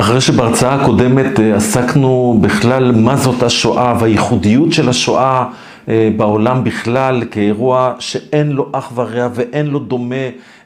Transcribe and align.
אחרי 0.00 0.20
שבהרצאה 0.20 0.74
הקודמת 0.74 1.40
אה, 1.40 1.56
עסקנו 1.56 2.38
בכלל 2.40 2.92
מה 2.92 3.16
זאת 3.16 3.42
השואה 3.42 3.94
והייחודיות 4.00 4.72
של 4.72 4.88
השואה 4.88 5.44
אה, 5.88 6.10
בעולם 6.16 6.64
בכלל 6.64 7.24
כאירוע 7.30 7.94
שאין 7.98 8.52
לו 8.52 8.68
אח 8.72 8.92
ורע 8.94 9.28
ואין 9.34 9.66
לו 9.66 9.78
דומה 9.78 10.14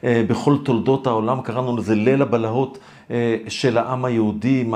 אה, 0.03 0.23
בכל 0.27 0.57
תולדות 0.63 1.07
העולם, 1.07 1.41
קראנו 1.41 1.77
לזה 1.77 1.95
ליל 1.95 2.21
הבלהות 2.21 2.77
של 3.47 3.77
העם 3.77 4.05
היהודי 4.05 4.61
עם 4.61 4.73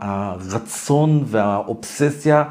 הרצון 0.00 1.22
והאובססיה 1.26 2.44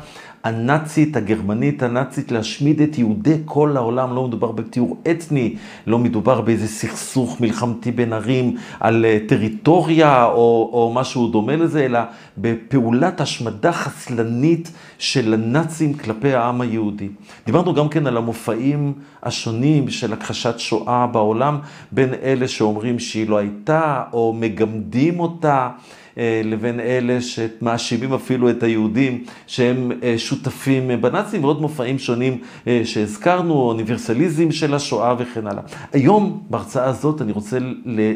הנאצית, 0.44 1.18
הגרמנית 1.18 1.84
הנאצית, 1.84 2.32
להשמיד 2.32 2.82
את 2.82 2.98
יהודי 2.98 3.36
כל 3.46 3.78
העולם. 3.78 4.16
לא 4.16 4.28
מדובר 4.28 4.52
בתיאור 4.52 4.98
אתני, 5.12 5.56
לא 5.88 6.00
מדובר 6.00 6.42
באיזה 6.42 6.68
סכסוך 6.68 7.42
מלחמתי 7.42 7.92
בין 7.92 8.14
ערים 8.14 8.58
על 8.80 9.06
אה, 9.06 9.18
טריטוריה 9.28 10.26
או, 10.26 10.70
או 10.74 10.92
משהו 10.96 11.28
דומה 11.28 11.56
לזה, 11.56 11.86
אלא 11.86 12.00
בפעולת 12.38 13.22
השמדה 13.22 13.72
חסלנית 13.72 14.72
של 14.98 15.34
הנאצים 15.34 15.94
כלפי 15.94 16.34
העם 16.34 16.62
היהודי. 16.62 17.10
דיברנו 17.46 17.74
גם 17.74 17.90
כן 17.90 18.08
על 18.08 18.18
המופעים 18.18 18.94
השונים 19.24 19.90
של 19.90 20.14
הכחשת 20.14 20.60
שואה 20.60 21.08
בעולם, 21.08 21.60
בין 21.92 22.14
אלה 22.24 22.48
שאומרים 22.48 23.00
שהיא 23.00 23.30
לא 23.30 23.38
הייתה, 23.38 24.04
או 24.14 24.36
מגמדים 24.40 25.20
אותה. 25.20 25.70
אה, 26.18 26.42
לבין 26.46 26.80
אלה 26.80 27.22
שמאשימים 27.22 28.14
אפילו 28.14 28.50
את 28.50 28.64
היהודים 28.64 29.24
שהם 29.48 29.92
אה, 30.04 30.16
שותפים 30.18 31.02
בנאצים, 31.02 31.44
ועוד 31.44 31.62
מופעים 31.62 32.00
שונים 32.00 32.42
אה, 32.68 32.82
שהזכרנו, 32.84 33.54
אוניברסליזם 33.54 34.52
של 34.52 34.74
השואה 34.74 35.16
וכן 35.18 35.48
הלאה. 35.48 35.64
היום, 35.94 36.44
בהרצאה 36.50 36.86
הזאת, 36.86 37.22
אני 37.22 37.32
רוצה 37.32 37.58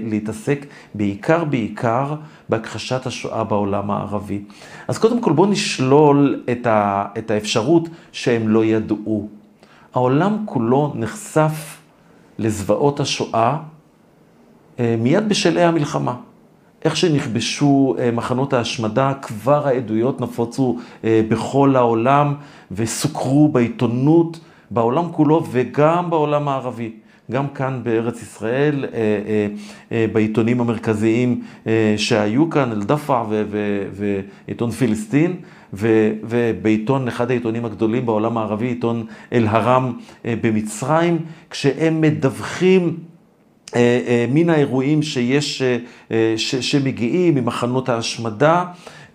להתעסק 0.04 0.66
בעיקר 0.94 1.44
בעיקר 1.44 2.16
בהכחשת 2.50 3.06
השואה 3.06 3.44
בעולם 3.44 3.92
הערבי. 3.92 4.42
אז 4.88 4.98
קודם 4.98 5.22
כל 5.22 5.32
בואו 5.32 5.50
נשלול 5.50 6.44
את, 6.52 6.68
ה, 6.68 7.06
את 7.18 7.32
האפשרות 7.32 7.90
שהם 8.12 8.50
לא 8.50 8.66
ידעו. 8.66 9.28
העולם 9.94 10.38
כולו 10.46 10.94
נחשף 10.96 11.78
לזוועות 12.40 13.00
השואה 13.00 13.58
מיד 14.80 15.30
בשלהי 15.30 15.64
המלחמה. 15.64 16.16
איך 16.84 16.98
שנכבשו 16.98 17.96
אה, 18.00 18.12
מחנות 18.12 18.54
ההשמדה, 18.54 19.14
כבר 19.22 19.68
העדויות 19.68 20.22
נפוצו 20.22 20.78
אה, 21.04 21.22
בכל 21.30 21.76
העולם 21.76 22.36
וסוקרו 22.72 23.48
בעיתונות, 23.48 24.40
בעולם 24.72 25.12
כולו 25.12 25.44
וגם 25.52 26.10
בעולם 26.10 26.48
הערבי. 26.48 26.92
גם 27.32 27.48
כאן 27.48 27.80
בארץ 27.84 28.22
ישראל, 28.22 28.86
אה, 28.94 30.06
בעיתונים 30.14 30.62
המרכזיים 30.62 31.42
שהיו 31.98 32.50
כאן, 32.50 32.72
אל-דפע 32.72 33.24
ועיתון 33.94 34.72
פילסטין, 34.72 35.36
ובעיתון, 36.24 37.08
אחד 37.08 37.32
העיתונים 37.32 37.66
הגדולים 37.66 38.06
בעולם 38.06 38.38
הערבי, 38.38 38.68
עיתון 38.68 39.06
אל-הרם 39.34 39.94
במצרים, 40.26 41.18
כשהם 41.50 42.02
מדווחים 42.02 42.98
מן 44.30 44.50
האירועים 44.50 45.04
שיש, 45.04 45.62
אה, 45.62 46.34
ש, 46.38 46.56
שמגיעים 46.56 47.36
ממחנות 47.36 47.90
ההשמדה, 47.90 48.66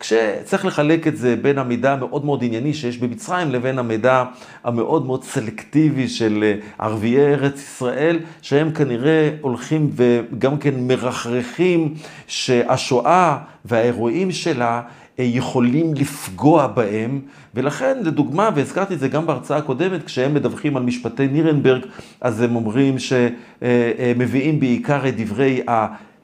כשצריך 0.01 0.65
לחלק 0.65 1.07
את 1.07 1.17
זה 1.17 1.37
בין 1.37 1.59
המידע 1.59 1.93
המאוד 1.93 2.25
מאוד 2.25 2.45
ענייני 2.45 2.75
שיש 2.75 2.99
במצרים 2.99 3.51
לבין 3.51 3.79
המידע 3.79 4.25
המאוד 4.65 5.07
מאוד 5.07 5.25
סלקטיבי 5.25 6.09
של 6.09 6.55
ערביי 6.79 7.19
ארץ 7.19 7.55
ישראל, 7.55 8.19
שהם 8.43 8.73
כנראה 8.73 9.31
הולכים 9.41 9.91
וגם 9.95 10.59
כן 10.59 10.75
מרחרחים 10.79 11.95
שהשואה 12.27 13.39
והאירועים 13.65 14.33
שלה 14.33 14.83
יכולים 15.19 15.95
לפגוע 15.95 16.67
בהם, 16.67 17.21
ולכן, 17.55 17.99
לדוגמה, 18.03 18.51
והזכרתי 18.55 18.95
את 18.95 19.01
זה 19.01 19.09
גם 19.09 19.27
בהרצאה 19.27 19.57
הקודמת, 19.57 20.05
כשהם 20.05 20.35
מדווחים 20.35 20.77
על 20.77 20.83
משפטי 20.83 21.27
נירנברג, 21.27 21.83
אז 22.21 22.41
הם 22.41 22.57
אומרים 22.57 22.97
שמביאים 22.99 24.61
בעיקר 24.61 25.09
את 25.09 25.17
דברי, 25.17 25.61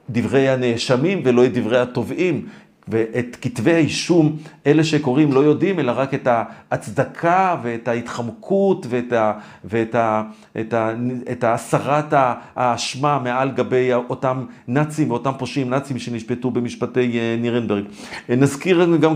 דברי 0.09 0.49
הנאשמים 0.49 1.21
ולא 1.23 1.45
את 1.45 1.53
דברי 1.53 1.79
התובעים. 1.79 2.45
ואת 2.87 3.37
כתבי 3.41 3.73
האישום, 3.73 4.35
אלה 4.67 4.83
שקוראים 4.83 5.33
לא 5.33 5.39
יודעים, 5.39 5.79
אלא 5.79 5.93
רק 5.95 6.13
את 6.13 6.27
ההצדקה 6.27 7.55
ואת 7.63 7.87
ההתחמקות 7.87 8.85
ואת, 8.89 9.13
ה, 9.13 9.33
ואת 9.63 9.95
ה, 9.95 10.23
את 10.59 10.73
ה, 10.73 10.93
את 11.31 11.43
הסרת 11.43 12.13
האשמה 12.55 13.19
מעל 13.19 13.51
גבי 13.51 13.93
אותם 13.93 14.45
נאצים 14.67 15.11
ואותם 15.11 15.31
פושעים 15.37 15.69
נאצים 15.69 15.99
שנשפטו 15.99 16.51
במשפטי 16.51 17.19
אה, 17.19 17.35
נירנברג. 17.41 17.83
נזכיר 18.29 18.95
גם 19.01 19.13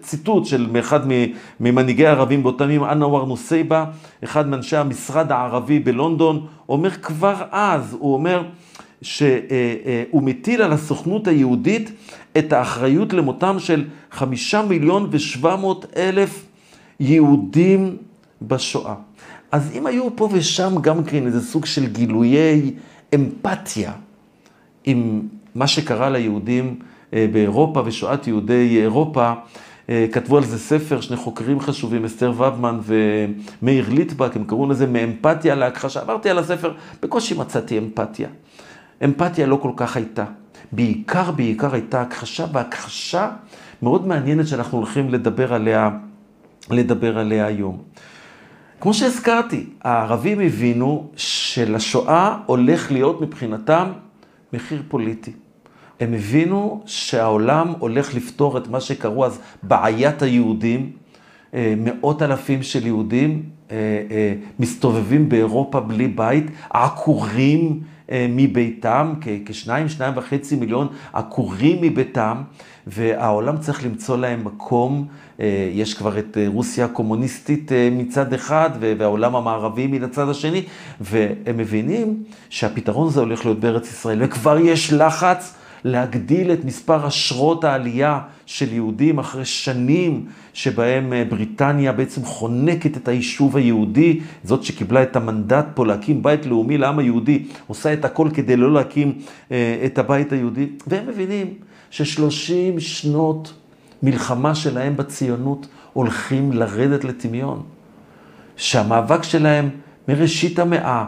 ציטוט 0.00 0.44
של 0.44 0.66
אחד 0.78 1.00
ממנהיגי 1.60 2.06
הערבים 2.06 2.42
באותם 2.42 2.64
ימים, 2.64 2.84
אנואר 2.84 3.24
נוסייבה, 3.24 3.84
אחד 4.24 4.48
מאנשי 4.48 4.76
המשרד 4.76 5.32
הערבי 5.32 5.78
בלונדון, 5.78 6.46
אומר 6.68 6.90
כבר 6.90 7.42
אז, 7.50 7.96
הוא 7.98 8.14
אומר, 8.14 8.42
שהוא 9.02 10.22
מטיל 10.22 10.62
על 10.62 10.72
הסוכנות 10.72 11.28
היהודית 11.28 11.90
את 12.38 12.52
האחריות 12.52 13.12
למותם 13.12 13.56
של 13.58 13.84
חמישה 14.10 14.62
מיליון 14.62 15.08
ושבע 15.10 15.56
מאות 15.56 15.86
אלף 15.96 16.44
יהודים 17.00 17.96
בשואה. 18.42 18.94
אז 19.52 19.70
אם 19.74 19.86
היו 19.86 20.16
פה 20.16 20.28
ושם 20.32 20.74
גם 20.80 21.04
כן 21.04 21.26
איזה 21.26 21.42
סוג 21.42 21.66
של 21.66 21.86
גילויי 21.86 22.70
אמפתיה 23.14 23.92
עם 24.84 25.22
מה 25.54 25.66
שקרה 25.66 26.10
ליהודים 26.10 26.78
אה, 27.14 27.26
באירופה 27.32 27.82
ושואת 27.86 28.26
יהודי 28.26 28.80
אירופה, 28.82 29.32
אה, 29.88 30.06
כתבו 30.12 30.36
על 30.36 30.44
זה 30.44 30.58
ספר, 30.58 31.00
שני 31.00 31.16
חוקרים 31.16 31.60
חשובים, 31.60 32.04
אסתר 32.04 32.32
ובמן 32.36 32.80
ומאיר 33.62 33.88
ליטבק, 33.88 34.36
הם 34.36 34.44
קראו 34.44 34.70
לזה 34.70 34.86
מאמפתיה 34.86 35.54
להכחשה. 35.54 36.00
עברתי 36.00 36.30
על 36.30 36.38
הספר, 36.38 36.72
בקושי 37.02 37.34
מצאתי 37.34 37.78
אמפתיה. 37.78 38.28
אמפתיה 39.04 39.46
לא 39.46 39.56
כל 39.62 39.72
כך 39.76 39.96
הייתה. 39.96 40.24
בעיקר, 40.72 41.30
בעיקר 41.30 41.74
הייתה 41.74 42.02
הכחשה, 42.02 42.46
והכחשה 42.52 43.30
מאוד 43.82 44.06
מעניינת 44.06 44.46
שאנחנו 44.46 44.78
הולכים 44.78 45.10
לדבר 45.10 45.54
עליה, 45.54 45.90
לדבר 46.70 47.18
עליה 47.18 47.46
היום. 47.46 47.82
כמו 48.80 48.94
שהזכרתי, 48.94 49.66
הערבים 49.82 50.40
הבינו 50.40 51.10
שלשואה 51.16 52.38
הולך 52.46 52.92
להיות 52.92 53.20
מבחינתם 53.20 53.92
מחיר 54.52 54.82
פוליטי. 54.88 55.32
הם 56.00 56.14
הבינו 56.14 56.82
שהעולם 56.86 57.72
הולך 57.78 58.14
לפתור 58.14 58.58
את 58.58 58.68
מה 58.68 58.80
שקראו 58.80 59.26
אז 59.26 59.40
בעיית 59.62 60.22
היהודים. 60.22 60.92
אה, 61.54 61.74
מאות 61.76 62.22
אלפים 62.22 62.62
של 62.62 62.86
יהודים 62.86 63.42
אה, 63.70 63.76
אה, 64.10 64.34
מסתובבים 64.58 65.28
באירופה 65.28 65.80
בלי 65.80 66.08
בית, 66.08 66.44
עקורים 66.70 67.80
מביתם, 68.12 69.14
כשניים, 69.46 69.88
שניים 69.88 70.12
וחצי 70.16 70.56
מיליון 70.56 70.88
עקורים 71.12 71.78
מביתם, 71.82 72.42
והעולם 72.86 73.58
צריך 73.58 73.84
למצוא 73.84 74.16
להם 74.16 74.44
מקום. 74.44 75.06
אה, 75.40 75.70
יש 75.72 75.94
כבר 75.94 76.18
את 76.18 76.36
אה, 76.36 76.44
רוסיה 76.48 76.84
הקומוניסטית 76.84 77.72
מצד 77.92 78.32
אחד, 78.32 78.70
והעולם 78.80 79.36
המערבי 79.36 79.86
מן 79.86 80.04
הצד 80.04 80.28
השני, 80.28 80.62
והם 81.00 81.56
מבינים 81.56 82.24
שהפתרון 82.50 83.08
הזה 83.08 83.20
הולך 83.20 83.44
להיות 83.44 83.60
בארץ 83.60 83.88
ישראל, 83.88 84.22
וכבר 84.22 84.58
יש 84.58 84.92
לחץ. 84.92 85.55
להגדיל 85.84 86.52
את 86.52 86.64
מספר 86.64 87.08
אשרות 87.08 87.64
העלייה 87.64 88.20
של 88.46 88.72
יהודים 88.72 89.18
אחרי 89.18 89.44
שנים 89.44 90.26
שבהם 90.52 91.12
אה, 91.12 91.24
בריטניה 91.28 91.92
בעצם 91.92 92.24
חונקת 92.24 92.96
את 92.96 93.08
היישוב 93.08 93.56
היהודי, 93.56 94.20
זאת 94.44 94.62
שקיבלה 94.62 95.02
את 95.02 95.16
המנדט 95.16 95.66
פה 95.74 95.86
להקים 95.86 96.22
בית 96.22 96.46
לאומי 96.46 96.78
לעם 96.78 96.98
היהודי, 96.98 97.42
עושה 97.66 97.92
את 97.92 98.04
הכל 98.04 98.28
כדי 98.34 98.56
לא 98.56 98.74
להקים 98.74 99.18
אה, 99.52 99.82
את 99.86 99.98
הבית 99.98 100.32
היהודי, 100.32 100.66
והם 100.86 101.06
מבינים 101.08 101.54
ששלושים 101.90 102.80
שנות 102.80 103.54
מלחמה 104.02 104.54
שלהם 104.54 104.96
בציונות 104.96 105.66
הולכים 105.92 106.52
לרדת 106.52 107.04
לטמיון. 107.04 107.62
שהמאבק 108.56 109.22
שלהם 109.22 109.68
מראשית 110.08 110.58
המאה 110.58 111.04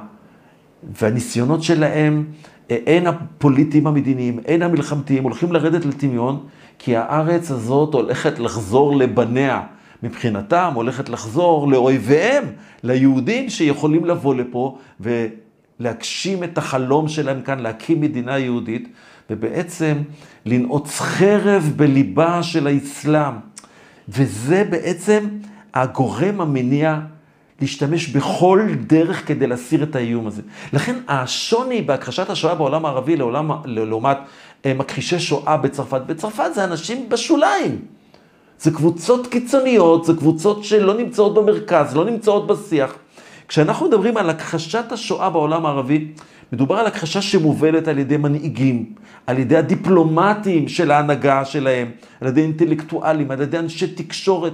והניסיונות 1.00 1.62
שלהם 1.62 2.24
הן 2.70 3.06
הפוליטיים 3.06 3.86
המדיניים, 3.86 4.38
הן 4.46 4.62
המלחמתיים, 4.62 5.22
הולכים 5.24 5.52
לרדת 5.52 5.84
לטמיון, 5.84 6.46
כי 6.78 6.96
הארץ 6.96 7.50
הזאת 7.50 7.94
הולכת 7.94 8.38
לחזור 8.38 8.96
לבניה. 8.96 9.62
מבחינתם 10.02 10.72
הולכת 10.74 11.08
לחזור 11.08 11.68
לאויביהם, 11.68 12.44
ליהודים 12.82 13.50
שיכולים 13.50 14.04
לבוא 14.04 14.34
לפה 14.34 14.78
ולהגשים 15.00 16.44
את 16.44 16.58
החלום 16.58 17.08
שלהם 17.08 17.42
כאן, 17.42 17.58
להקים 17.58 18.00
מדינה 18.00 18.38
יהודית, 18.38 18.88
ובעצם 19.30 19.94
לנעוץ 20.46 21.00
חרב 21.00 21.72
בליבה 21.76 22.42
של 22.42 22.66
האסלאם. 22.66 23.34
וזה 24.08 24.64
בעצם 24.70 25.24
הגורם 25.74 26.40
המניע 26.40 27.00
להשתמש 27.60 28.08
בכל 28.08 28.66
דרך 28.86 29.28
כדי 29.28 29.46
להסיר 29.46 29.82
את 29.82 29.96
האיום 29.96 30.26
הזה. 30.26 30.42
לכן 30.72 30.96
השוני 31.08 31.82
בהכחשת 31.82 32.30
השואה 32.30 32.54
בעולם 32.54 32.86
הערבי 32.86 33.16
לעולם, 33.16 33.50
לעומת 33.64 34.18
אה, 34.66 34.74
מכחישי 34.74 35.18
שואה 35.18 35.56
בצרפת, 35.56 36.00
בצרפת 36.06 36.50
זה 36.54 36.64
אנשים 36.64 37.08
בשוליים. 37.08 37.78
זה 38.60 38.70
קבוצות 38.70 39.26
קיצוניות, 39.26 40.04
זה 40.04 40.14
קבוצות 40.14 40.64
שלא 40.64 40.94
נמצאות 40.94 41.34
במרכז, 41.34 41.96
לא 41.96 42.04
נמצאות 42.04 42.46
בשיח. 42.46 42.94
כשאנחנו 43.48 43.88
מדברים 43.88 44.16
על 44.16 44.30
הכחשת 44.30 44.92
השואה 44.92 45.30
בעולם 45.30 45.66
הערבי, 45.66 46.08
מדובר 46.52 46.74
על 46.74 46.86
הכחשה 46.86 47.22
שמובלת 47.22 47.88
על 47.88 47.98
ידי 47.98 48.16
מנהיגים, 48.16 48.92
על 49.26 49.38
ידי 49.38 49.56
הדיפלומטים 49.56 50.68
של 50.68 50.90
ההנהגה 50.90 51.44
שלהם, 51.44 51.90
על 52.20 52.28
ידי 52.28 52.40
אינטלקטואלים, 52.42 53.30
על 53.30 53.42
ידי 53.42 53.58
אנשי 53.58 53.86
תקשורת, 53.86 54.52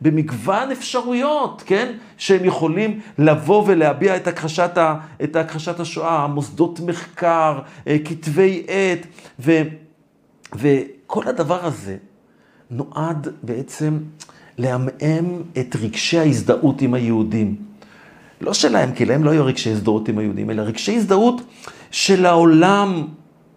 במגוון 0.00 0.70
אפשרויות, 0.70 1.62
כן? 1.66 1.92
שהם 2.16 2.44
יכולים 2.44 3.00
לבוא 3.18 3.64
ולהביע 3.66 4.16
את 4.16 4.26
הכחשת, 4.26 4.78
ה, 4.78 4.94
את 5.24 5.36
הכחשת 5.36 5.80
השואה, 5.80 6.26
מוסדות 6.26 6.80
מחקר, 6.80 7.58
אה, 7.86 7.96
כתבי 8.04 8.66
עת, 8.68 9.06
ו, 9.40 9.62
וכל 10.54 11.28
הדבר 11.28 11.64
הזה 11.64 11.96
נועד 12.70 13.28
בעצם 13.42 13.98
לעמעם 14.58 15.42
את 15.58 15.76
רגשי 15.76 16.18
ההזדהות 16.18 16.82
עם 16.82 16.94
היהודים. 16.94 17.56
לא 18.40 18.54
שלהם, 18.54 18.92
כי 18.92 19.04
להם 19.04 19.24
לא 19.24 19.30
היו 19.30 19.44
רגשי 19.44 19.70
הזדהות 19.70 20.08
עם 20.08 20.18
היהודים, 20.18 20.50
אלא 20.50 20.62
רגשי 20.62 20.96
הזדהות 20.96 21.42
של 21.90 22.26
העולם 22.26 23.06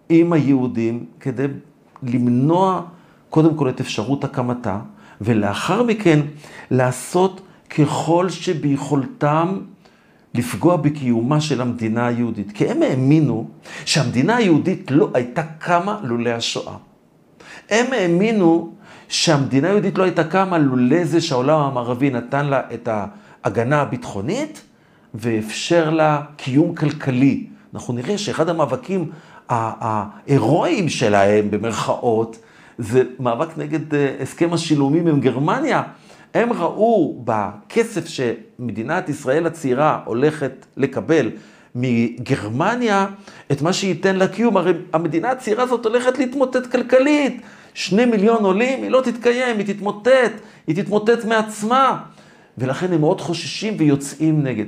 עם 0.08 0.32
היהודים, 0.32 1.04
כדי 1.20 1.46
למנוע 2.02 2.82
קודם 3.30 3.54
כל 3.54 3.68
את 3.68 3.80
אפשרות 3.80 4.24
הקמתה, 4.24 4.80
ולאחר 5.20 5.82
מכן 5.82 6.20
לעשות 6.70 7.40
ככל 7.70 8.28
שביכולתם 8.28 9.58
לפגוע 10.34 10.76
בקיומה 10.76 11.40
של 11.40 11.60
המדינה 11.60 12.06
היהודית. 12.06 12.52
כי 12.52 12.68
הם 12.68 12.82
האמינו 12.82 13.48
שהמדינה 13.84 14.36
היהודית 14.36 14.90
לא 14.90 15.10
הייתה 15.14 15.42
קמה 15.42 16.00
לולא 16.02 16.30
השואה. 16.30 16.76
הם 17.70 17.86
האמינו 17.92 18.72
שהמדינה 19.08 19.68
היהודית 19.68 19.98
לא 19.98 20.02
הייתה 20.02 20.24
קמה 20.24 20.58
לולא 20.58 21.04
זה 21.04 21.20
שהעולם 21.20 21.60
המערבי 21.60 22.10
נתן 22.10 22.46
לה 22.46 22.60
את 22.74 22.88
ההגנה 22.92 23.80
הביטחונית 23.80 24.62
ואפשר 25.14 25.90
לה 25.90 26.22
קיום 26.36 26.74
כלכלי. 26.74 27.46
אנחנו 27.74 27.94
נראה 27.94 28.18
שאחד 28.18 28.48
המאבקים 28.48 29.10
ההירואיים 29.48 30.88
שלהם, 30.88 31.50
במרכאות, 31.50 32.38
זה 32.78 33.02
מאבק 33.20 33.58
נגד 33.58 33.94
אה, 33.94 34.16
הסכם 34.20 34.52
השילומים 34.52 35.06
עם 35.06 35.20
גרמניה. 35.20 35.82
הם 36.34 36.52
ראו 36.52 37.22
בכסף 37.24 38.08
שמדינת 38.08 39.08
ישראל 39.08 39.46
הצעירה 39.46 40.00
הולכת 40.04 40.66
לקבל 40.76 41.30
מגרמניה 41.74 43.06
את 43.52 43.62
מה 43.62 43.72
שייתן 43.72 44.16
לה 44.16 44.28
קיום. 44.28 44.56
הרי 44.56 44.72
המדינה 44.92 45.30
הצעירה 45.30 45.64
הזאת 45.64 45.84
הולכת 45.84 46.18
להתמוטט 46.18 46.66
כלכלית. 46.66 47.42
שני 47.74 48.04
מיליון 48.04 48.44
עולים, 48.44 48.82
היא 48.82 48.90
לא 48.90 49.00
תתקיים, 49.00 49.58
היא 49.58 49.74
תתמוטט, 49.74 50.32
היא 50.66 50.82
תתמוטט 50.82 51.24
מעצמה. 51.24 52.02
ולכן 52.58 52.92
הם 52.92 53.00
מאוד 53.00 53.20
חוששים 53.20 53.74
ויוצאים 53.78 54.42
נגד. 54.42 54.66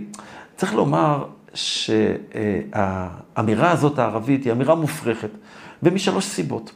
צריך 0.56 0.74
לומר 0.74 1.24
שהאמירה 1.54 2.80
הזאת 3.70 3.98
הערבית 3.98 4.44
היא 4.44 4.52
אמירה 4.52 4.74
מופרכת, 4.74 5.30
ומשלוש 5.82 6.24
סיבות. 6.24 6.72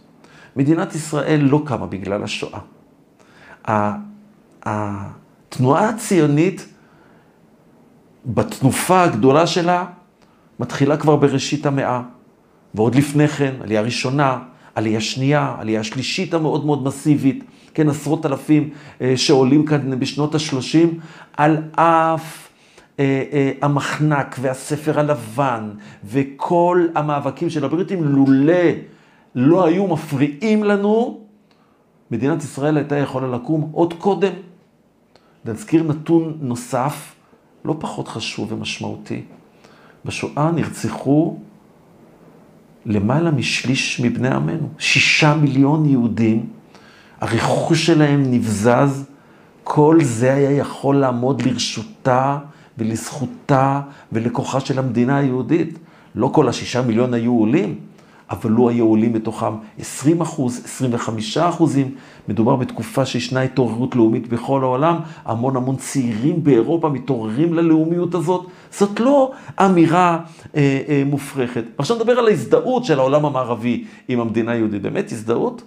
מדינת 0.56 0.94
ישראל 0.94 1.40
לא 1.40 1.62
קמה 1.66 1.86
בגלל 1.86 2.22
השואה. 2.22 2.60
התנועה 4.62 5.88
הציונית, 5.88 6.68
בתנופה 8.26 9.02
הגדולה 9.02 9.46
שלה, 9.46 9.84
מתחילה 10.60 10.96
כבר 10.96 11.16
בראשית 11.16 11.66
המאה, 11.66 12.02
ועוד 12.74 12.94
לפני 12.94 13.28
כן, 13.28 13.54
עלייה 13.60 13.80
ראשונה, 13.80 14.38
עלייה 14.74 15.00
שנייה, 15.00 15.54
עלייה 15.58 15.84
שלישית 15.84 16.34
המאוד 16.34 16.66
מאוד 16.66 16.84
מסיבית, 16.84 17.44
כן, 17.74 17.88
עשרות 17.88 18.26
אלפים 18.26 18.70
אה, 19.00 19.16
שעולים 19.16 19.66
כאן 19.66 20.00
בשנות 20.00 20.34
ה-30, 20.34 20.88
על 21.36 21.56
אף 21.72 22.48
אה, 22.98 23.22
אה, 23.32 23.52
המחנק 23.62 24.36
והספר 24.40 25.00
הלבן 25.00 25.70
וכל 26.04 26.86
המאבקים 26.94 27.50
של 27.50 27.64
הבריטים, 27.64 28.04
לולא 28.04 28.54
לא 29.34 29.64
היו 29.64 29.86
מפריעים 29.86 30.64
לנו, 30.64 31.20
מדינת 32.10 32.42
ישראל 32.42 32.76
הייתה 32.76 32.96
יכולה 32.96 33.28
לקום 33.28 33.68
עוד 33.72 33.92
קודם. 33.92 34.32
נזכיר 35.44 35.82
נתון 35.82 36.38
נוסף, 36.40 37.14
לא 37.64 37.76
פחות 37.78 38.08
חשוב 38.08 38.52
ומשמעותי. 38.52 39.22
בשואה 40.04 40.50
נרצחו 40.50 41.36
למעלה 42.86 43.30
משליש 43.30 44.00
מבני 44.00 44.28
עמנו. 44.28 44.68
שישה 44.78 45.34
מיליון 45.34 45.86
יהודים, 45.86 46.46
הרכוש 47.20 47.86
שלהם 47.86 48.22
נבזז, 48.30 49.04
כל 49.64 49.98
זה 50.02 50.34
היה 50.34 50.50
יכול 50.50 50.96
לעמוד 50.96 51.42
לרשותה 51.42 52.38
ולזכותה 52.78 53.80
ולכוחה 54.12 54.60
של 54.60 54.78
המדינה 54.78 55.16
היהודית. 55.16 55.78
לא 56.14 56.30
כל 56.34 56.48
השישה 56.48 56.82
מיליון 56.82 57.14
היו 57.14 57.32
עולים, 57.32 57.78
אבל 58.30 58.50
לא 58.50 58.68
היו 58.68 58.86
עולים 58.86 59.12
בתוכם 59.12 59.52
20 59.78 60.20
אחוז, 60.20 60.62
25 60.64 61.36
אחוזים. 61.38 61.90
מדובר 62.28 62.56
בתקופה 62.56 63.06
שישנה 63.06 63.42
התעוררות 63.42 63.96
לאומית 63.96 64.28
בכל 64.28 64.62
העולם, 64.62 64.96
המון 65.24 65.56
המון 65.56 65.76
צעירים 65.76 66.44
באירופה 66.44 66.88
מתעוררים 66.88 67.54
ללאומיות 67.54 68.14
הזאת. 68.14 68.46
זאת 68.70 69.00
לא 69.00 69.32
אמירה 69.60 70.18
אה, 70.56 70.82
אה, 70.88 71.02
מופרכת. 71.06 71.64
עכשיו 71.78 71.96
נדבר 71.96 72.12
על 72.12 72.28
ההזדהות 72.28 72.84
של 72.84 72.98
העולם 72.98 73.24
המערבי 73.24 73.84
עם 74.08 74.20
המדינה 74.20 74.52
היהודית. 74.52 74.82
באמת 74.82 75.12
הזדהות? 75.12 75.62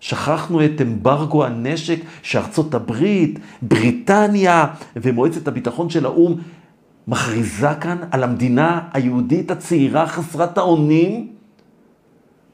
שכחנו 0.00 0.64
את 0.64 0.80
אמברגו 0.82 1.44
הנשק 1.44 2.00
שארצות 2.22 2.74
הברית, 2.74 3.38
בריטניה 3.62 4.66
ומועצת 4.96 5.48
הביטחון 5.48 5.90
של 5.90 6.06
האו"ם 6.06 6.34
מכריזה 7.08 7.74
כאן 7.80 7.98
על 8.10 8.24
המדינה 8.24 8.80
היהודית 8.92 9.50
הצעירה 9.50 10.06
חסרת 10.06 10.58
האונים 10.58 11.37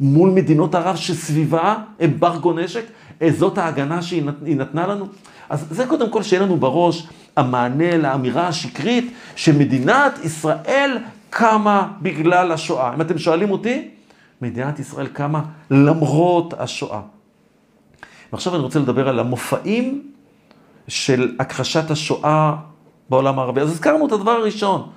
מול 0.00 0.30
מדינות 0.30 0.74
ערב 0.74 0.96
שסביבה 0.96 1.74
אמברגו 2.04 2.52
נשק, 2.52 2.84
אה, 3.22 3.30
זאת 3.32 3.58
ההגנה 3.58 4.02
שהיא 4.02 4.22
נתנה 4.42 4.86
לנו. 4.86 5.06
אז 5.48 5.66
זה 5.70 5.86
קודם 5.86 6.10
כל 6.10 6.22
שיהיה 6.22 6.42
לנו 6.42 6.56
בראש 6.56 7.08
המענה 7.36 7.96
לאמירה 7.96 8.48
השקרית 8.48 9.12
שמדינת 9.36 10.18
ישראל 10.24 10.98
קמה 11.30 11.88
בגלל 12.02 12.52
השואה. 12.52 12.94
אם 12.94 13.00
אתם 13.00 13.18
שואלים 13.18 13.50
אותי, 13.50 13.88
מדינת 14.42 14.78
ישראל 14.78 15.06
קמה 15.06 15.42
למרות 15.70 16.54
השואה. 16.58 17.00
ועכשיו 18.32 18.54
אני 18.54 18.62
רוצה 18.62 18.78
לדבר 18.78 19.08
על 19.08 19.18
המופעים 19.18 20.02
של 20.88 21.36
הכחשת 21.38 21.90
השואה 21.90 22.54
בעולם 23.10 23.38
הערבי. 23.38 23.60
אז 23.60 23.70
הזכרנו 23.70 24.06
את 24.06 24.12
הדבר 24.12 24.30
הראשון. 24.30 24.88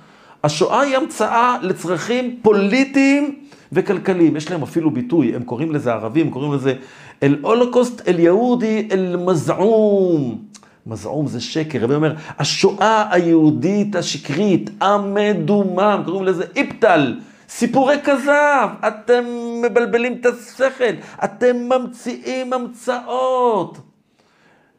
השואה 0.44 0.80
היא 0.80 0.96
המצאה 0.96 1.56
לצרכים 1.62 2.38
פוליטיים 2.42 3.47
וכלכליים. 3.72 4.36
יש 4.36 4.50
להם 4.50 4.62
אפילו 4.62 4.90
ביטוי, 4.90 5.34
הם 5.34 5.42
קוראים 5.42 5.72
לזה 5.72 5.92
ערבים, 5.92 6.26
הם 6.26 6.32
קוראים 6.32 6.52
לזה 6.52 6.74
אל 7.22 7.38
הולוקוסט 7.42 8.08
אל 8.08 8.18
יהודי 8.18 8.88
אל 8.92 9.16
מזעום. 9.16 10.38
מזעום 10.86 11.26
זה 11.26 11.40
שקר, 11.40 11.78
רבי 11.78 11.94
אומר, 11.94 12.14
השואה 12.38 13.04
היהודית 13.10 13.96
השקרית, 13.96 14.70
המדומם, 14.80 16.02
קוראים 16.04 16.24
לזה 16.24 16.44
איפטל, 16.56 17.20
סיפורי 17.48 17.96
כזב, 18.04 18.68
אתם 18.88 19.24
מבלבלים 19.64 20.16
את 20.20 20.26
השכל, 20.26 20.94
אתם 21.24 21.56
ממציאים 21.56 22.52
המצאות. 22.52 23.78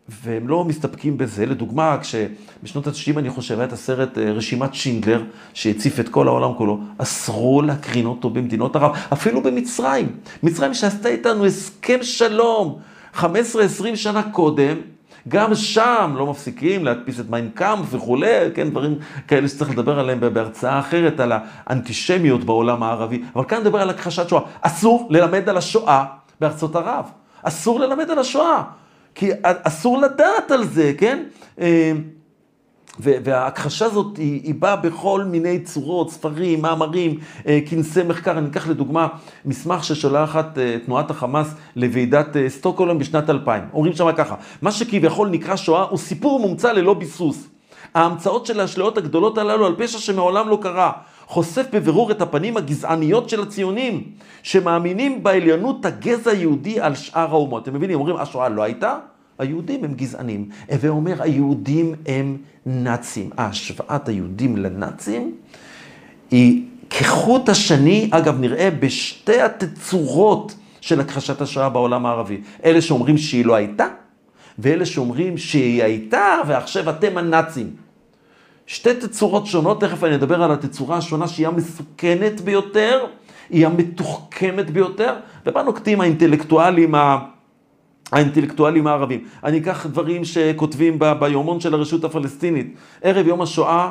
והם 0.09 0.47
לא 0.47 0.65
מסתפקים 0.65 1.17
בזה. 1.17 1.45
לדוגמה, 1.45 1.97
כשבשנות 2.01 2.87
ה-90, 2.87 3.19
אני 3.19 3.29
חושב, 3.29 3.55
היה 3.55 3.67
את 3.67 3.73
הסרט 3.73 4.17
אה, 4.17 4.31
רשימת 4.31 4.73
שינדלר, 4.73 5.23
שהציף 5.53 5.99
את 5.99 6.09
כל 6.09 6.27
העולם 6.27 6.53
כולו, 6.53 6.79
אסרו 6.97 7.61
להקרין 7.61 8.05
אותו 8.05 8.29
במדינות 8.29 8.75
ערב, 8.75 8.91
אפילו 9.13 9.43
במצרים. 9.43 10.07
מצרים 10.43 10.73
שעשתה 10.73 11.09
איתנו 11.09 11.45
הסכם 11.45 11.97
שלום 12.01 12.79
15-20 13.15 13.25
שנה 13.95 14.23
קודם, 14.31 14.77
גם 15.27 15.55
שם 15.55 16.13
לא 16.17 16.27
מפסיקים 16.27 16.85
להדפיס 16.85 17.19
את 17.19 17.29
מיין 17.29 17.57
קאמפ 17.57 17.85
וכולי, 17.89 18.27
כן, 18.55 18.69
דברים 18.69 18.95
כאלה 19.27 19.47
שצריך 19.47 19.71
לדבר 19.71 19.99
עליהם 19.99 20.19
בהרצאה 20.33 20.79
אחרת, 20.79 21.19
על 21.19 21.31
האנטישמיות 21.65 22.43
בעולם 22.43 22.83
הערבי. 22.83 23.23
אבל 23.35 23.43
כאן 23.43 23.59
נדבר 23.61 23.81
על 23.81 23.89
הכחשת 23.89 24.29
שואה. 24.29 24.41
אסור 24.61 25.07
ללמד 25.09 25.49
על 25.49 25.57
השואה 25.57 26.05
בארצות 26.41 26.75
ערב. 26.75 27.05
אסור 27.43 27.79
ללמד 27.79 28.09
על 28.09 28.19
השואה. 28.19 28.63
כי 29.15 29.29
אסור 29.43 29.97
לדעת 29.97 30.51
על 30.51 30.65
זה, 30.65 30.91
כן? 30.97 31.23
אה, 31.59 31.91
וההכחשה 32.99 33.85
הזאת 33.85 34.17
היא, 34.17 34.41
היא 34.43 34.55
באה 34.55 34.75
בכל 34.75 35.23
מיני 35.23 35.59
צורות, 35.59 36.11
ספרים, 36.11 36.61
מאמרים, 36.61 37.19
אה, 37.47 37.59
כנסי 37.65 38.03
מחקר. 38.03 38.37
אני 38.37 38.49
אקח 38.49 38.67
לדוגמה 38.67 39.07
מסמך 39.45 39.83
ששולחת 39.83 40.57
אה, 40.57 40.77
תנועת 40.85 41.11
החמאס 41.11 41.53
לוועידת 41.75 42.27
סטוקהולם 42.47 42.99
בשנת 42.99 43.29
2000. 43.29 43.63
אומרים 43.73 43.93
שם 43.93 44.11
ככה, 44.17 44.35
מה 44.61 44.71
שכביכול 44.71 45.29
נקרא 45.29 45.55
שואה 45.55 45.81
הוא 45.81 45.97
סיפור 45.97 46.39
מומצא 46.39 46.71
ללא 46.71 46.93
ביסוס. 46.93 47.47
ההמצאות 47.95 48.45
של 48.45 48.59
האשליות 48.59 48.97
הגדולות 48.97 49.37
הללו 49.37 49.65
על 49.65 49.75
פשע 49.77 49.99
שמעולם 49.99 50.49
לא 50.49 50.59
קרה. 50.61 50.91
חושף 51.29 51.65
בבירור 51.73 52.11
את 52.11 52.21
הפנים 52.21 52.57
הגזעניות 52.57 53.29
של 53.29 53.41
הציונים, 53.41 54.03
שמאמינים 54.43 55.23
בעליונות 55.23 55.85
הגזע 55.85 56.31
היהודי 56.31 56.79
על 56.79 56.95
שאר 56.95 57.29
האומות. 57.31 57.63
אתם 57.63 57.73
מבינים, 57.73 57.99
אומרים, 57.99 58.15
השואה 58.15 58.49
לא 58.49 58.63
הייתה? 58.63 58.97
היהודים 59.39 59.83
הם 59.83 59.93
גזענים. 59.93 60.49
הווה 60.71 60.89
אומר, 60.89 61.21
היהודים 61.21 61.95
הם 62.07 62.37
נאצים. 62.65 63.29
השוואת 63.37 64.07
היהודים 64.07 64.57
לנאצים 64.57 65.35
היא 66.31 66.63
כחוט 66.89 67.49
השני, 67.49 68.09
אגב, 68.11 68.39
נראה 68.39 68.69
בשתי 68.71 69.41
התצורות 69.41 70.55
של 70.81 70.99
הכחשת 70.99 71.41
השואה 71.41 71.69
בעולם 71.69 72.05
הערבי. 72.05 72.41
אלה 72.65 72.81
שאומרים 72.81 73.17
שהיא 73.17 73.45
לא 73.45 73.55
הייתה, 73.55 73.87
ואלה 74.59 74.85
שאומרים 74.85 75.37
שהיא 75.37 75.83
הייתה, 75.83 76.35
ועכשיו 76.47 76.89
אתם 76.89 77.17
הנאצים. 77.17 77.88
שתי 78.69 78.93
תצורות 78.93 79.45
שונות, 79.45 79.81
תכף 79.81 80.03
אני 80.03 80.15
אדבר 80.15 80.43
על 80.43 80.51
התצורה 80.51 80.97
השונה 80.97 81.27
שהיא 81.27 81.47
המסוכנת 81.47 82.41
ביותר, 82.41 83.05
היא 83.49 83.65
המתוחכמת 83.65 84.69
ביותר, 84.69 85.15
ובה 85.45 85.63
נוקטים 85.63 86.01
האינטלקטואלים 86.01 86.95
ה... 86.95 87.17
האינטלקטואלים 88.11 88.87
הערבים. 88.87 89.23
אני 89.43 89.57
אקח 89.57 89.85
דברים 89.85 90.25
שכותבים 90.25 90.99
ב... 90.99 91.13
ביומון 91.19 91.59
של 91.59 91.73
הרשות 91.73 92.03
הפלסטינית. 92.03 92.75
ערב 93.01 93.27
יום 93.27 93.41
השואה, 93.41 93.89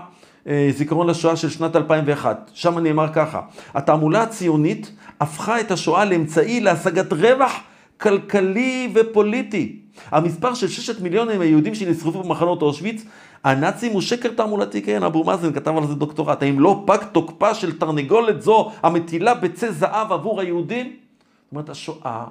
אה, 0.48 0.68
זיכרון 0.76 1.06
לשואה 1.06 1.36
של 1.36 1.50
שנת 1.50 1.76
2001, 1.76 2.50
שם 2.54 2.78
נאמר 2.78 3.06
ככה: 3.12 3.40
התעמולה 3.74 4.22
הציונית 4.22 4.92
הפכה 5.20 5.60
את 5.60 5.70
השואה 5.70 6.04
לאמצעי 6.04 6.60
להשגת 6.60 7.12
רווח 7.12 7.52
כלכלי 7.96 8.92
ופוליטי. 8.94 9.78
המספר 10.10 10.54
של 10.54 10.68
ששת 10.68 11.00
מיליונים 11.00 11.40
היהודים 11.40 11.74
שנשרפו 11.74 12.22
במחנות 12.22 12.62
אושוויץ, 12.62 13.04
הנאצים 13.44 13.92
הוא 13.92 14.00
שקר 14.00 14.28
תעמולתי, 14.28 14.82
כן, 14.82 15.02
אבו 15.02 15.24
מאזן 15.24 15.52
כתב 15.52 15.76
על 15.76 15.86
זה 15.86 15.94
דוקטורט. 15.94 16.42
האם 16.42 16.60
לא 16.60 16.82
פג 16.86 16.98
תוקפה 17.12 17.54
של 17.54 17.78
תרנגולת 17.78 18.42
זו 18.42 18.72
המטילה 18.82 19.34
ביצי 19.34 19.72
זהב 19.72 20.12
עבור 20.12 20.40
היהודים? 20.40 20.86
זאת 20.86 21.52
אומרת, 21.52 21.68
השואה 21.68 22.24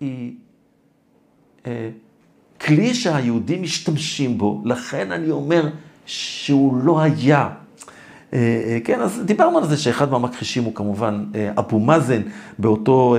היא 0.00 0.32
אה, 1.66 1.90
כלי 2.60 2.94
שהיהודים 2.94 3.62
משתמשים 3.62 4.38
בו, 4.38 4.62
לכן 4.64 5.12
אני 5.12 5.30
אומר 5.30 5.68
שהוא 6.06 6.76
לא 6.76 7.00
היה. 7.00 7.48
אה, 8.34 8.38
אה, 8.38 8.78
כן, 8.84 9.00
אז 9.00 9.22
דיברנו 9.24 9.58
על 9.58 9.66
זה 9.66 9.76
שאחד 9.76 10.10
מהמכחישים 10.10 10.64
הוא 10.64 10.74
כמובן 10.74 11.24
אה, 11.34 11.50
אבו 11.58 11.78
מאזן, 11.78 12.20
באותו 12.58 13.16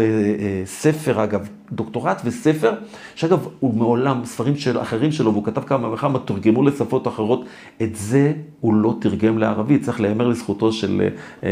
ספר, 0.66 1.24
אגב, 1.24 1.50
דוקטורט 1.72 2.22
וספר, 2.26 2.74
שאגב, 3.16 3.48
הוא 3.60 3.74
מעולם, 3.74 4.22
ספרים 4.26 4.56
של 4.56 4.82
אחרים 4.82 5.12
שלו, 5.12 5.32
והוא 5.32 5.46
כתב 5.46 5.62
כמה 5.64 5.94
וכמה, 5.94 6.20
תורגמו 6.20 6.64
לשפות 6.64 7.08
אחרות, 7.08 7.46
את 7.82 7.96
זה 7.96 8.34
הוא 8.60 8.74
לא 8.74 8.96
תרגם 9.02 9.38
לערבית. 9.38 9.84
צריך 9.84 10.02
להיאמר 10.02 10.28
לזכותו 10.28 10.72
של 10.72 11.08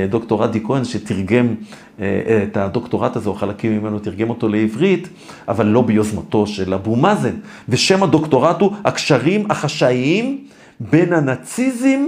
דוקטור 0.10 0.44
עדי 0.44 0.63
כהן, 0.63 0.84
שתרגם 0.84 1.56
את 1.98 2.58
הדוקטורט 2.58 3.16
הזה, 3.16 3.30
או 3.30 3.34
חלקים 3.34 3.78
ממנו, 3.78 4.00
תרגם 4.00 4.30
אותו 4.30 4.48
לעברית, 4.48 5.10
אבל 5.48 5.66
לא 5.66 5.82
ביוזמתו 5.82 6.48
של 6.48 6.74
אבו 6.74 6.96
מאזן. 6.96 7.36
ושם 7.70 8.04
הדוקטורט 8.04 8.62
הוא 8.62 8.72
הקשרים 8.86 9.51
החשאיים 9.51 10.44
בין 10.80 11.13
הנאציזם 11.13 12.00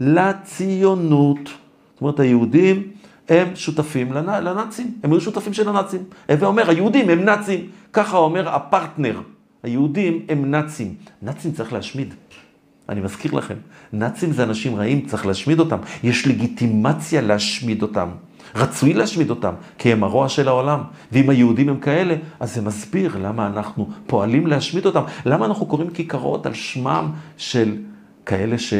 לציונות. 0.00 1.38
זאת 1.44 2.00
אומרת, 2.00 2.20
היהודים 2.20 2.82
הם 3.28 3.48
שותפים 3.56 4.12
לנאצים, 4.12 4.90
הם 5.02 5.12
היו 5.12 5.20
שותפים 5.20 5.52
של 5.52 5.68
הנאצים. 5.68 6.00
הווה 6.28 6.48
אומר, 6.48 6.70
היהודים 6.70 7.08
הם 7.10 7.24
נאצים, 7.24 7.60
ככה 7.92 8.16
אומר 8.16 8.48
הפרטנר. 8.48 9.20
היהודים 9.62 10.26
הם 10.28 10.50
נאצים. 10.50 10.94
נאצים 11.22 11.52
צריך 11.52 11.72
להשמיד. 11.72 12.14
אני 12.88 13.00
מזכיר 13.00 13.32
לכם, 13.32 13.54
נאצים 13.92 14.32
זה 14.32 14.42
אנשים 14.42 14.76
רעים, 14.76 15.06
צריך 15.06 15.26
להשמיד 15.26 15.60
אותם. 15.60 15.78
יש 16.02 16.26
לגיטימציה 16.26 17.20
להשמיד 17.20 17.82
אותם. 17.82 18.08
רצוי 18.54 18.92
להשמיד 18.94 19.30
אותם, 19.30 19.54
כי 19.78 19.92
הם 19.92 20.04
הרוע 20.04 20.28
של 20.28 20.48
העולם. 20.48 20.80
ואם 21.12 21.30
היהודים 21.30 21.68
הם 21.68 21.80
כאלה, 21.80 22.14
אז 22.40 22.54
זה 22.54 22.62
מסביר 22.62 23.16
למה 23.18 23.46
אנחנו 23.46 23.88
פועלים 24.06 24.46
להשמיד 24.46 24.86
אותם. 24.86 25.02
למה 25.26 25.46
אנחנו 25.46 25.66
קוראים 25.66 25.90
כיכרות 25.90 26.46
על 26.46 26.54
שמם 26.54 27.10
של 27.36 27.76
כאלה 28.26 28.58
ש... 28.58 28.74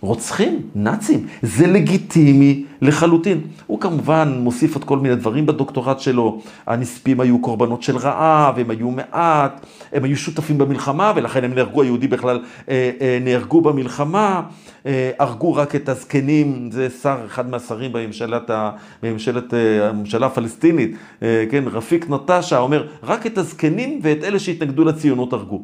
רוצחים, 0.00 0.62
נאצים, 0.74 1.26
זה 1.42 1.66
לגיטימי 1.66 2.64
לחלוטין. 2.82 3.40
הוא 3.66 3.80
כמובן 3.80 4.38
מוסיף 4.42 4.74
עוד 4.74 4.84
כל 4.84 4.98
מיני 4.98 5.14
דברים 5.14 5.46
בדוקטורט 5.46 6.00
שלו, 6.00 6.42
הנספים 6.66 7.20
היו 7.20 7.38
קורבנות 7.38 7.82
של 7.82 7.96
רעב, 7.96 8.58
הם 8.58 8.70
היו 8.70 8.90
מעט, 8.90 9.66
הם 9.92 10.04
היו 10.04 10.16
שותפים 10.16 10.58
במלחמה, 10.58 11.12
ולכן 11.16 11.44
הם 11.44 11.54
נהרגו, 11.54 11.82
היהודי 11.82 12.08
בכלל 12.08 12.40
אה, 12.68 12.90
אה, 13.00 13.18
נהרגו 13.20 13.60
במלחמה, 13.60 14.42
אה, 14.86 15.10
הרגו 15.18 15.54
רק 15.54 15.74
את 15.74 15.88
הזקנים, 15.88 16.70
זה 16.72 16.90
שר, 17.02 17.18
אחד 17.26 17.50
מהשרים 17.50 17.92
בממשלת, 17.92 18.50
בממשלת 19.02 19.54
הממשלה 19.82 20.26
הפלסטינית, 20.26 20.96
כן, 21.50 21.64
רפיק 21.66 22.10
נטשה 22.10 22.58
אומר, 22.58 22.86
רק 23.02 23.26
את 23.26 23.38
הזקנים 23.38 24.00
ואת 24.02 24.24
אלה 24.24 24.38
שהתנגדו 24.38 24.84
לציונות 24.84 25.32
הרגו. 25.32 25.62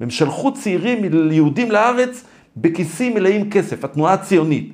הם 0.00 0.10
שלחו 0.10 0.52
צעירים 0.52 1.30
יהודים 1.32 1.70
לארץ, 1.70 2.24
בכיסים 2.56 3.14
מלאים 3.14 3.50
כסף, 3.50 3.84
התנועה 3.84 4.12
הציונית. 4.12 4.72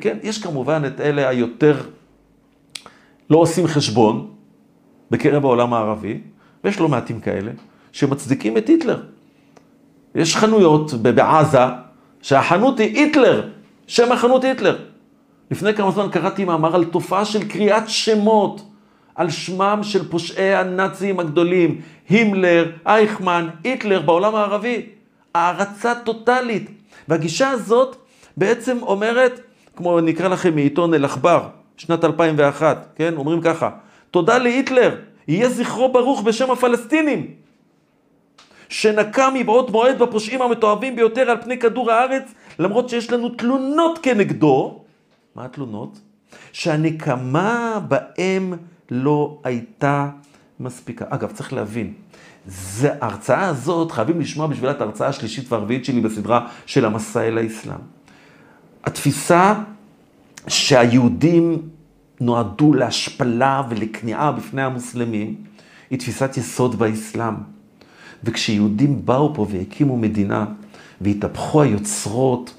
כן? 0.00 0.18
יש 0.22 0.42
כמובן 0.42 0.82
את 0.86 1.00
אלה 1.00 1.28
היותר 1.28 1.76
לא 3.30 3.38
עושים 3.38 3.66
חשבון 3.66 4.30
בקרב 5.10 5.44
העולם 5.44 5.74
הערבי, 5.74 6.20
ויש 6.64 6.80
לא 6.80 6.88
מעטים 6.88 7.20
כאלה, 7.20 7.50
שמצדיקים 7.92 8.56
את 8.56 8.68
היטלר. 8.68 9.02
יש 10.14 10.36
חנויות 10.36 10.94
בעזה 10.94 11.58
שהחנות 12.22 12.78
היא 12.78 12.96
היטלר, 12.96 13.48
שם 13.86 14.12
החנות 14.12 14.44
היטלר. 14.44 14.78
לפני 15.50 15.74
כמה 15.74 15.90
זמן 15.90 16.08
קראתי 16.12 16.44
מאמר 16.44 16.74
על 16.74 16.84
תופעה 16.84 17.24
של 17.24 17.48
קריאת 17.48 17.88
שמות 17.88 18.70
על 19.14 19.30
שמם 19.30 19.80
של 19.82 20.08
פושעי 20.08 20.54
הנאצים 20.54 21.20
הגדולים, 21.20 21.80
הימלר, 22.08 22.72
אייכמן, 22.86 23.48
היטלר 23.64 24.00
בעולם 24.00 24.34
הערבי. 24.34 24.86
הערצה 25.34 25.94
טוטאלית. 25.94 26.70
והגישה 27.10 27.50
הזאת 27.50 27.96
בעצם 28.36 28.78
אומרת, 28.82 29.40
כמו 29.76 30.00
נקרא 30.00 30.28
לכם 30.28 30.54
מעיתון 30.54 30.94
אל-עכבר, 30.94 31.48
שנת 31.76 32.04
2001, 32.04 32.86
כן? 32.96 33.14
אומרים 33.16 33.40
ככה, 33.40 33.70
תודה 34.10 34.38
להיטלר, 34.38 34.96
יהיה 35.28 35.48
זכרו 35.48 35.92
ברוך 35.92 36.22
בשם 36.22 36.50
הפלסטינים, 36.50 37.26
שנקע 38.68 39.28
מבעוד 39.34 39.70
מועד 39.70 39.98
בפושעים 39.98 40.42
המתועבים 40.42 40.96
ביותר 40.96 41.30
על 41.30 41.42
פני 41.42 41.58
כדור 41.58 41.90
הארץ, 41.90 42.34
למרות 42.58 42.88
שיש 42.88 43.12
לנו 43.12 43.28
תלונות 43.28 43.98
כנגדו. 44.02 44.82
מה 45.34 45.44
התלונות? 45.44 46.00
שהנקמה 46.52 47.80
בהם 47.88 48.52
לא 48.90 49.38
הייתה 49.44 50.08
מספיקה. 50.60 51.04
אגב, 51.08 51.32
צריך 51.32 51.52
להבין, 51.52 51.92
זה, 52.46 52.92
ההרצאה 53.00 53.46
הזאת, 53.46 53.92
חייבים 53.92 54.20
לשמוע 54.20 54.46
בשבילה 54.46 54.72
את 54.72 54.80
ההרצאה 54.80 55.08
השלישית 55.08 55.52
והרביעית 55.52 55.84
שלי 55.84 56.00
בסדרה 56.00 56.46
של 56.66 56.84
המסע 56.84 57.22
אל 57.22 57.38
האסלאם. 57.38 57.78
התפיסה 58.84 59.54
שהיהודים 60.48 61.62
נועדו 62.20 62.74
להשפלה 62.74 63.62
ולכניעה 63.68 64.32
בפני 64.32 64.62
המוסלמים, 64.62 65.34
היא 65.90 65.98
תפיסת 65.98 66.36
יסוד 66.36 66.78
באסלאם. 66.78 67.34
וכשיהודים 68.24 69.06
באו 69.06 69.34
פה 69.34 69.46
והקימו 69.50 69.96
מדינה, 69.96 70.46
והתהפכו 71.00 71.62
היוצרות, 71.62 72.54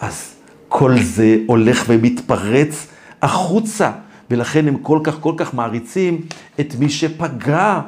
אז 0.00 0.34
כל 0.68 0.98
זה 1.00 1.36
הולך 1.46 1.84
ומתפרץ 1.88 2.86
החוצה, 3.22 3.92
ולכן 4.30 4.68
הם 4.68 4.78
כל 4.78 5.00
כך 5.04 5.20
כל 5.20 5.34
כך 5.36 5.54
מעריצים 5.54 6.20
את 6.60 6.74
מי 6.78 6.90
שפגע 6.90 7.80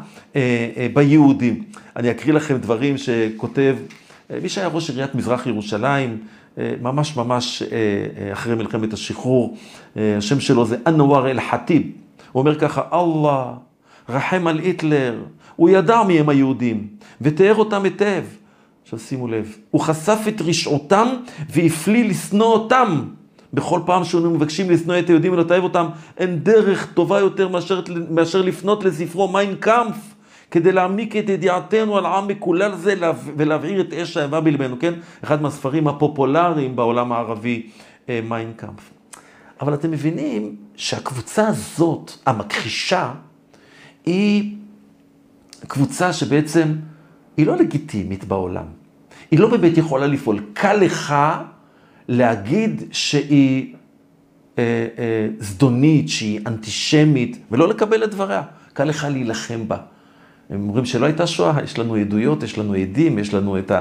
ביהודים. 0.94 1.62
אני 1.96 2.10
אקריא 2.10 2.34
לכם 2.34 2.56
דברים 2.56 2.98
שכותב 2.98 3.76
אה, 4.30 4.38
מי 4.42 4.48
שהיה 4.48 4.68
ראש 4.68 4.90
עיריית 4.90 5.14
מזרח 5.14 5.46
ירושלים, 5.46 6.18
ממש 6.80 7.16
ממש 7.16 7.62
אחרי 8.32 8.54
מלחמת 8.54 8.92
השחרור, 8.92 9.56
השם 9.96 10.40
שלו 10.40 10.66
זה 10.66 10.76
אנואר 10.86 11.30
אל-חטיב. 11.30 11.82
הוא 12.32 12.40
אומר 12.40 12.58
ככה, 12.58 12.82
אללה, 12.92 13.54
רחם 14.08 14.46
על 14.46 14.58
היטלר, 14.58 15.22
הוא 15.56 15.70
ידע 15.70 16.02
מי 16.02 16.20
הם 16.20 16.28
היהודים, 16.28 16.86
ותיאר 17.20 17.54
אותם 17.54 17.84
היטב. 17.84 18.22
עכשיו 18.82 18.98
שימו 18.98 19.28
לב, 19.28 19.56
הוא 19.70 19.80
חשף 19.80 20.18
את 20.28 20.42
רשעותם 20.42 21.08
והפליא 21.50 22.08
לשנוא 22.08 22.46
אותם. 22.46 23.02
בכל 23.52 23.80
פעם 23.86 24.04
שאנו 24.04 24.30
מבקשים 24.30 24.70
לשנוא 24.70 24.98
את 24.98 25.08
היהודים 25.08 25.32
ולתעב 25.32 25.62
אותם, 25.62 25.86
אין 26.18 26.38
דרך 26.38 26.92
טובה 26.94 27.20
יותר 27.20 27.48
מאשר, 27.48 27.80
מאשר 28.10 28.42
לפנות 28.42 28.84
לספרו 28.84 29.28
מיין 29.28 29.54
קאמפ. 29.60 30.13
כדי 30.54 30.72
להעמיק 30.72 31.16
את 31.16 31.28
ידיעתנו 31.28 31.96
על 31.96 32.06
עם 32.06 32.28
מקולל 32.28 32.74
זה 32.74 32.94
ולהבעיר 33.36 33.80
את 33.80 33.92
אש 33.92 34.16
האיבה 34.16 34.40
בלבנו, 34.40 34.76
כן? 34.78 34.94
אחד 35.24 35.42
מהספרים 35.42 35.88
הפופולריים 35.88 36.76
בעולם 36.76 37.12
הערבי, 37.12 37.66
אה, 38.08 38.20
מיין 38.28 38.56
קאמפ. 38.56 38.90
אבל 39.60 39.74
אתם 39.74 39.90
מבינים 39.90 40.56
שהקבוצה 40.76 41.48
הזאת, 41.48 42.12
המכחישה, 42.26 43.12
היא 44.06 44.56
קבוצה 45.66 46.12
שבעצם 46.12 46.74
היא 47.36 47.46
לא 47.46 47.56
לגיטימית 47.56 48.24
בעולם. 48.24 48.66
היא 49.30 49.38
לא 49.38 49.50
באמת 49.50 49.78
יכולה 49.78 50.06
לפעול. 50.06 50.40
קל 50.52 50.76
לך 50.76 51.14
להגיד 52.08 52.82
שהיא 52.92 53.74
אה, 54.58 54.86
אה, 54.98 55.28
זדונית, 55.38 56.08
שהיא 56.08 56.40
אנטישמית, 56.46 57.38
ולא 57.50 57.68
לקבל 57.68 58.04
את 58.04 58.10
דבריה. 58.10 58.42
קל 58.72 58.84
לך 58.84 59.06
להילחם 59.10 59.68
בה. 59.68 59.93
הם 60.50 60.68
אומרים 60.68 60.84
שלא 60.84 61.06
הייתה 61.06 61.26
שואה, 61.26 61.62
יש 61.64 61.78
לנו 61.78 61.94
עדויות, 61.94 62.42
יש 62.42 62.58
לנו 62.58 62.74
עדים, 62.74 63.18
יש 63.18 63.34
לנו 63.34 63.58
את 63.58 63.72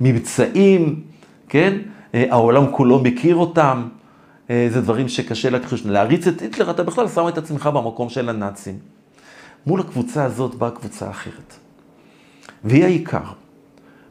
המבצעים, 0.00 1.00
כן? 1.48 1.78
אה, 2.14 2.24
העולם 2.30 2.66
כולו 2.70 2.98
מכיר 2.98 3.36
אותם. 3.36 3.88
אה, 4.50 4.68
זה 4.70 4.80
דברים 4.80 5.08
שקשה 5.08 5.50
להכחיש. 5.50 5.86
להריץ 5.86 6.26
את 6.26 6.40
היטלר, 6.40 6.70
אתה 6.70 6.82
בכלל 6.82 7.08
שם 7.08 7.28
את 7.28 7.38
עצמך 7.38 7.66
במקום 7.66 8.08
של 8.08 8.28
הנאצים. 8.28 8.78
מול 9.66 9.80
הקבוצה 9.80 10.24
הזאת 10.24 10.54
באה 10.54 10.70
קבוצה 10.70 11.10
אחרת. 11.10 11.54
והיא 12.64 12.84
העיקר, 12.84 13.24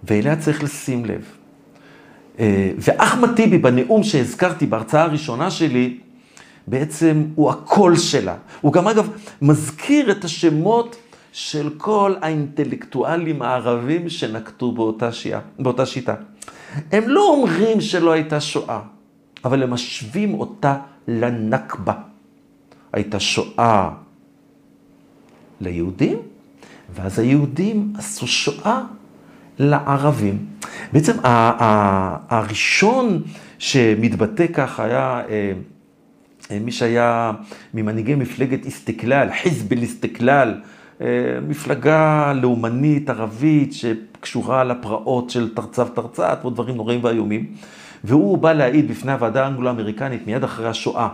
ואליה 0.03 0.35
צריך 0.35 0.63
לשים 0.63 1.05
לב. 1.05 1.21
אה, 2.39 2.71
ואחמד 2.77 3.35
טיבי, 3.35 3.57
בנאום 3.57 4.03
שהזכרתי 4.03 4.65
בהרצאה 4.65 5.01
הראשונה 5.01 5.51
שלי, 5.51 5.97
בעצם 6.67 7.23
הוא 7.35 7.49
הקול 7.49 7.97
שלה. 7.97 8.35
הוא 8.61 8.73
גם 8.73 8.87
אגב 8.87 9.09
מזכיר 9.41 10.11
את 10.11 10.25
השמות 10.25 10.95
של 11.37 11.69
כל 11.77 12.13
האינטלקטואלים 12.21 13.41
הערבים 13.41 14.09
שנקטו 14.09 14.71
באותה, 14.71 15.11
שיעה, 15.11 15.41
באותה 15.59 15.85
שיטה. 15.85 16.15
הם 16.91 17.03
לא 17.07 17.29
אומרים 17.29 17.81
שלא 17.81 18.11
הייתה 18.11 18.41
שואה, 18.41 18.79
אבל 19.45 19.63
הם 19.63 19.73
משווים 19.73 20.33
אותה 20.33 20.77
לנכבה. 21.07 21.93
הייתה 22.93 23.19
שואה 23.19 23.89
ליהודים, 25.61 26.17
ואז 26.95 27.19
היהודים 27.19 27.93
עשו 27.97 28.27
שואה 28.27 28.81
לערבים. 29.59 30.45
בעצם 30.93 31.13
הראשון 32.29 33.23
שמתבטא 33.59 34.45
כך 34.53 34.79
היה 34.79 35.21
אה, 35.29 35.51
אה, 36.51 36.59
מי 36.59 36.71
שהיה 36.71 37.31
ממנהיגי 37.73 38.15
מפלגת 38.15 38.65
איסטקלל, 38.65 39.29
חיזבל 39.41 39.77
אה, 39.77 40.76
מפלגה 41.47 42.33
לאומנית 42.41 43.09
ערבית 43.09 43.73
שקשורה 43.73 44.63
לפרעות 44.63 45.29
של 45.29 45.55
תרצב 45.55 45.87
תרצת 45.87 46.39
ועוד 46.41 46.53
דברים 46.53 46.75
נוראים 46.75 47.03
ואיומים. 47.03 47.45
והוא 48.03 48.37
בא 48.37 48.53
להעיד 48.53 48.87
בפני 48.87 49.11
הוועדה 49.11 49.45
האנגלו-אמריקנית 49.45 50.27
מיד 50.27 50.43
אחרי 50.43 50.67
השואה, 50.67 51.07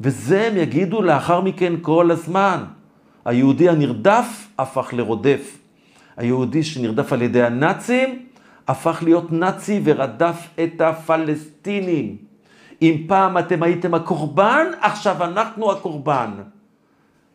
וזה 0.00 0.46
הם 0.46 0.56
יגידו 0.56 1.02
לאחר 1.02 1.40
מכן 1.40 1.72
כל 1.82 2.10
הזמן. 2.10 2.64
היהודי 3.24 3.68
הנרדף 3.68 4.48
הפך 4.58 4.88
לרודף. 4.92 5.59
היהודי 6.20 6.62
שנרדף 6.62 7.12
על 7.12 7.22
ידי 7.22 7.42
הנאצים 7.42 8.26
הפך 8.68 9.02
להיות 9.02 9.32
נאצי 9.32 9.80
ורדף 9.84 10.48
את 10.64 10.80
הפלסטינים. 10.80 12.16
אם 12.82 13.04
פעם 13.06 13.38
אתם 13.38 13.62
הייתם 13.62 13.94
הקורבן, 13.94 14.66
עכשיו 14.80 15.24
אנחנו 15.24 15.72
הקורבן. 15.72 16.30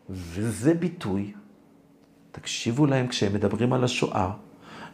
וזה 0.10 0.74
ביטוי, 0.74 1.32
תקשיבו 2.32 2.86
להם 2.86 3.08
כשהם 3.08 3.34
מדברים 3.34 3.74
על 3.74 3.84
השואה, 3.84 4.30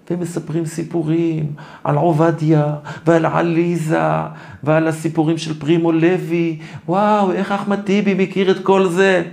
והם 0.09 0.19
מספרים 0.19 0.65
סיפורים 0.65 1.53
על 1.83 1.95
עובדיה 1.95 2.75
ועל 3.05 3.25
עליזה 3.25 3.99
ועל 4.63 4.87
הסיפורים 4.87 5.37
של 5.37 5.59
פרימו 5.59 5.91
לוי. 5.91 6.59
וואו, 6.87 7.31
איך 7.31 7.51
אחמד 7.51 7.81
טיבי 7.81 8.13
מכיר 8.13 8.51
את 8.51 8.63
כל 8.63 8.87
זה? 8.87 9.23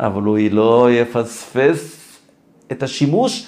אבל 0.00 0.22
הוא 0.22 0.38
לא 0.50 0.88
יפספס 0.90 2.00
את 2.72 2.82
השימוש 2.82 3.46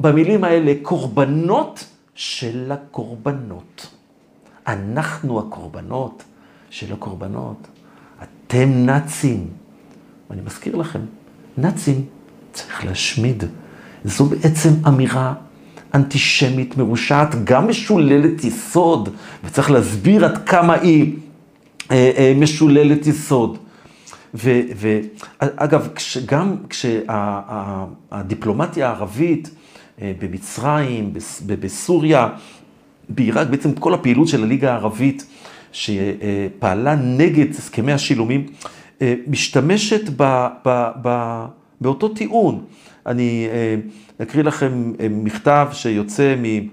במילים 0.00 0.44
האלה, 0.44 0.72
קורבנות 0.82 1.84
של 2.14 2.72
הקורבנות. 2.72 3.86
אנחנו 4.66 5.38
הקורבנות 5.38 6.22
של 6.70 6.92
הקורבנות. 6.92 7.66
אתם 8.22 8.68
נאצים. 8.68 9.46
ואני 10.30 10.40
מזכיר 10.46 10.76
לכם, 10.76 11.00
נאצים 11.58 12.04
צריך 12.52 12.84
להשמיד. 12.84 13.44
זו 14.04 14.24
בעצם 14.24 14.70
אמירה 14.88 15.34
אנטישמית 15.94 16.76
מרושעת, 16.76 17.44
גם 17.44 17.68
משוללת 17.68 18.44
יסוד, 18.44 19.08
וצריך 19.44 19.70
להסביר 19.70 20.24
עד 20.24 20.48
כמה 20.48 20.74
היא 20.74 21.16
אה, 21.90 22.10
אה, 22.16 22.32
משוללת 22.36 23.06
יסוד. 23.06 23.58
ואגב, 24.34 25.88
כש, 25.94 26.18
גם 26.18 26.56
כשהדיפלומטיה 26.68 28.88
הערבית 28.88 29.50
במצרים, 30.02 31.12
בסוריה, 31.46 32.28
בעיראק, 33.08 33.48
בעצם 33.48 33.72
כל 33.72 33.94
הפעילות 33.94 34.28
של 34.28 34.42
הליגה 34.42 34.72
הערבית 34.72 35.26
שפעלה 35.72 36.94
נגד 36.94 37.50
הסכמי 37.50 37.92
השילומים, 37.92 38.46
אה, 39.02 39.14
משתמשת 39.26 40.10
ב, 40.16 40.46
ב, 40.66 40.88
ב, 41.02 41.44
באותו 41.80 42.08
טיעון. 42.08 42.64
אני 43.06 43.46
אה, 43.50 43.74
אקריא 44.22 44.44
לכם 44.44 44.92
אה, 45.00 45.08
מכתב 45.10 45.68
שיוצא 45.72 46.34
מ... 46.42 46.68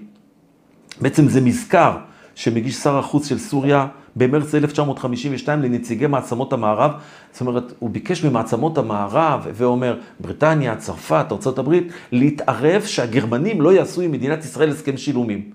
בעצם 1.00 1.28
זה 1.28 1.40
מזכר 1.40 1.96
שמגיש 2.34 2.74
שר 2.76 2.98
החוץ 2.98 3.28
של 3.28 3.38
סוריה 3.38 3.86
במרץ 4.16 4.54
1952 4.54 5.62
לנציגי 5.62 6.06
מעצמות 6.06 6.52
המערב. 6.52 6.90
זאת 7.32 7.40
אומרת, 7.40 7.72
הוא 7.78 7.90
ביקש 7.90 8.24
ממעצמות 8.24 8.78
המערב 8.78 9.46
ואומר, 9.54 9.98
בריטניה, 10.20 10.76
צרפת, 10.76 11.26
ארה"ב, 11.32 11.74
להתערב 12.12 12.82
שהגרמנים 12.82 13.60
לא 13.60 13.72
יעשו 13.72 14.00
עם 14.00 14.12
מדינת 14.12 14.44
ישראל 14.44 14.70
הסכם 14.70 14.96
שילומים. 14.96 15.50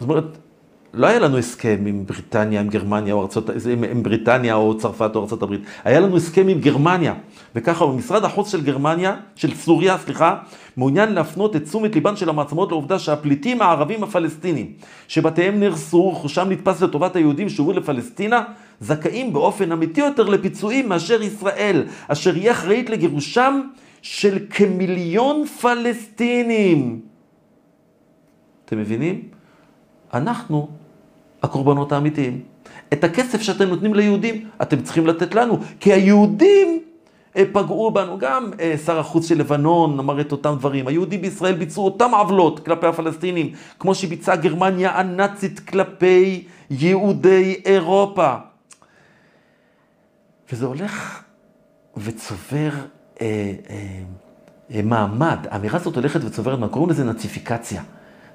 זאת 0.00 0.08
אומרת, 0.08 0.38
לא 0.96 1.06
היה 1.06 1.18
לנו 1.18 1.38
הסכם 1.38 1.84
עם 1.86 2.06
בריטניה, 2.06 2.60
עם 2.60 2.68
גרמניה, 2.68 3.14
או 3.14 3.22
ארצות, 3.22 3.50
עם, 3.72 3.84
עם 3.84 4.02
בריטניה 4.02 4.54
או 4.54 4.78
צרפת 4.78 5.10
או 5.14 5.22
ארצות 5.22 5.42
הברית. 5.42 5.60
היה 5.84 6.00
לנו 6.00 6.16
הסכם 6.16 6.48
עם 6.48 6.60
גרמניה. 6.60 7.14
וככה, 7.54 7.86
משרד 7.86 8.24
החוץ 8.24 8.52
של 8.52 8.62
גרמניה, 8.62 9.16
של 9.34 9.54
סוריה, 9.54 9.98
סליחה, 9.98 10.36
מעוניין 10.76 11.12
להפנות 11.12 11.56
את 11.56 11.64
תשומת 11.64 11.94
ליבן 11.94 12.16
של 12.16 12.28
המעצמות 12.28 12.70
לעובדה 12.70 12.98
שהפליטים 12.98 13.62
הערבים 13.62 14.02
הפלסטינים, 14.02 14.72
שבתיהם 15.08 15.60
נהרסו, 15.60 16.12
רכושם 16.12 16.48
נתפס 16.50 16.82
לטובת 16.82 17.16
היהודים 17.16 17.48
שהובאו 17.48 17.72
לפלסטינה, 17.72 18.42
זכאים 18.80 19.32
באופן 19.32 19.72
אמיתי 19.72 20.00
יותר 20.00 20.22
לפיצויים 20.28 20.88
מאשר 20.88 21.22
ישראל, 21.22 21.82
אשר 22.08 22.36
יהיה 22.36 22.52
אחראית 22.52 22.90
לגירושם 22.90 23.60
של 24.02 24.38
כמיליון 24.50 25.46
פלסטינים. 25.46 27.00
אתם 28.64 28.78
מבינים? 28.78 29.22
אנחנו 30.14 30.68
הקורבנות 31.42 31.92
האמיתיים. 31.92 32.40
את 32.92 33.04
הכסף 33.04 33.42
שאתם 33.42 33.68
נותנים 33.68 33.94
ליהודים, 33.94 34.48
אתם 34.62 34.82
צריכים 34.82 35.06
לתת 35.06 35.34
לנו, 35.34 35.58
כי 35.80 35.92
היהודים 35.92 36.82
אה, 37.36 37.44
פגעו 37.52 37.90
בנו. 37.90 38.18
גם 38.18 38.50
אה, 38.60 38.74
שר 38.84 38.98
החוץ 38.98 39.28
של 39.28 39.38
לבנון 39.38 39.98
אמר 39.98 40.20
את 40.20 40.32
אותם 40.32 40.54
דברים. 40.58 40.88
היהודים 40.88 41.20
בישראל 41.20 41.54
ביצעו 41.54 41.84
אותם 41.84 42.14
עוולות 42.14 42.64
כלפי 42.64 42.86
הפלסטינים, 42.86 43.52
כמו 43.78 43.94
שביצעה 43.94 44.36
גרמניה 44.36 44.98
הנאצית 44.98 45.60
כלפי 45.60 46.44
יהודי 46.70 47.60
אירופה. 47.64 48.34
וזה 50.52 50.66
הולך 50.66 51.22
וצובר 51.96 52.70
אה, 53.20 53.52
אה, 53.70 54.02
אה, 54.74 54.80
מעמד. 54.82 55.38
האמירה 55.50 55.76
הזאת 55.76 55.96
הולכת 55.96 56.20
וצוברת, 56.24 56.58
מה 56.58 56.68
קוראים 56.68 56.90
לזה 56.90 57.04
נאציפיקציה. 57.04 57.82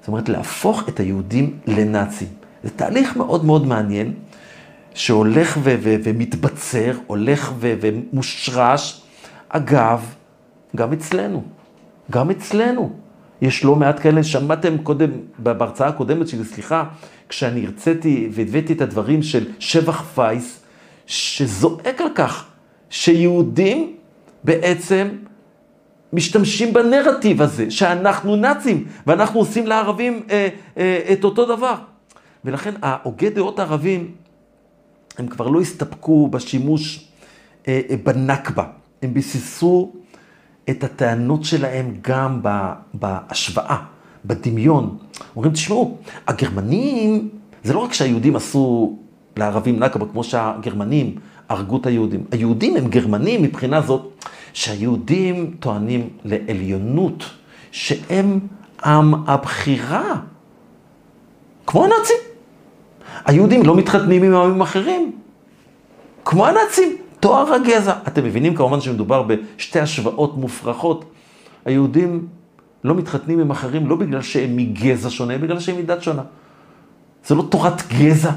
זאת 0.00 0.08
אומרת, 0.08 0.28
להפוך 0.28 0.88
את 0.88 1.00
היהודים 1.00 1.58
לנאצים. 1.66 2.28
זה 2.64 2.70
תהליך 2.70 3.16
מאוד 3.16 3.44
מאוד 3.44 3.66
מעניין, 3.66 4.12
שהולך 4.94 5.58
ו- 5.62 5.76
ו- 5.82 5.96
ומתבצר, 6.04 6.92
הולך 7.06 7.52
ו- 7.58 7.74
ומושרש. 7.80 9.02
אגב, 9.48 10.14
גם 10.76 10.92
אצלנו, 10.92 11.42
גם 12.10 12.30
אצלנו. 12.30 12.92
יש 13.42 13.64
לא 13.64 13.76
מעט 13.76 14.00
כאלה, 14.00 14.22
שמעתם 14.24 14.78
קודם, 14.78 15.10
בהרצאה 15.38 15.88
הקודמת 15.88 16.28
שלי, 16.28 16.44
סליחה, 16.44 16.84
כשאני 17.28 17.66
הרציתי 17.66 18.28
והבאתי 18.32 18.72
את 18.72 18.80
הדברים 18.80 19.22
של 19.22 19.46
שבח 19.58 20.02
פייס, 20.14 20.60
שזועק 21.06 22.00
על 22.00 22.08
כך 22.14 22.46
שיהודים 22.90 23.96
בעצם 24.44 25.08
משתמשים 26.12 26.72
בנרטיב 26.72 27.42
הזה, 27.42 27.70
שאנחנו 27.70 28.36
נאצים, 28.36 28.84
ואנחנו 29.06 29.40
עושים 29.40 29.66
לערבים 29.66 30.22
אה, 30.30 30.48
אה, 30.78 30.98
את 31.12 31.24
אותו 31.24 31.56
דבר. 31.56 31.74
ולכן 32.44 32.74
ההוגי 32.82 33.30
דעות 33.30 33.58
הערבים, 33.58 34.10
הם 35.18 35.26
כבר 35.26 35.48
לא 35.48 35.60
הסתפקו 35.60 36.28
בשימוש 36.28 37.08
אה, 37.68 37.80
אה, 37.90 37.96
בנכבה, 38.04 38.64
הם 39.02 39.14
ביססו 39.14 39.92
את 40.70 40.84
הטענות 40.84 41.44
שלהם 41.44 41.96
גם 42.00 42.40
בהשוואה, 42.94 43.76
בדמיון. 44.24 44.98
אומרים, 45.36 45.52
תשמעו, 45.52 45.98
הגרמנים 46.26 47.28
זה 47.64 47.72
לא 47.72 47.78
רק 47.78 47.92
שהיהודים 47.92 48.36
עשו 48.36 48.96
לערבים 49.36 49.78
נכבה, 49.78 50.06
כמו 50.06 50.24
שהגרמנים 50.24 51.16
הרגו 51.48 51.76
את 51.76 51.86
היהודים. 51.86 52.24
היהודים 52.30 52.76
הם 52.76 52.88
גרמנים 52.88 53.42
מבחינה 53.42 53.80
זאת 53.80 54.24
שהיהודים 54.52 55.54
טוענים 55.60 56.08
לעליונות, 56.24 57.24
שהם 57.70 58.40
עם 58.84 59.14
הבחירה, 59.26 60.14
כמו 61.66 61.84
הנאצים. 61.84 62.31
היהודים 63.24 63.62
לא 63.62 63.74
מתחתנים 63.74 64.22
עם 64.22 64.34
עמים 64.34 64.60
אחרים, 64.60 65.12
כמו 66.24 66.46
הנאצים, 66.46 66.96
תואר 67.20 67.54
הגזע. 67.54 67.94
אתם 68.08 68.24
מבינים 68.24 68.54
כמובן 68.54 68.80
שמדובר 68.80 69.22
בשתי 69.22 69.80
השוואות 69.80 70.36
מופרכות. 70.36 71.04
היהודים 71.64 72.26
לא 72.84 72.94
מתחתנים 72.94 73.40
עם 73.40 73.50
אחרים 73.50 73.86
לא 73.86 73.96
בגלל 73.96 74.22
שהם 74.22 74.56
מגזע 74.56 75.10
שונה, 75.10 75.38
בגלל 75.38 75.60
שהם 75.60 75.78
מדת 75.78 76.02
שונה. 76.02 76.22
זה 77.26 77.34
לא 77.34 77.42
תורת 77.42 77.82
גזע. 77.88 78.30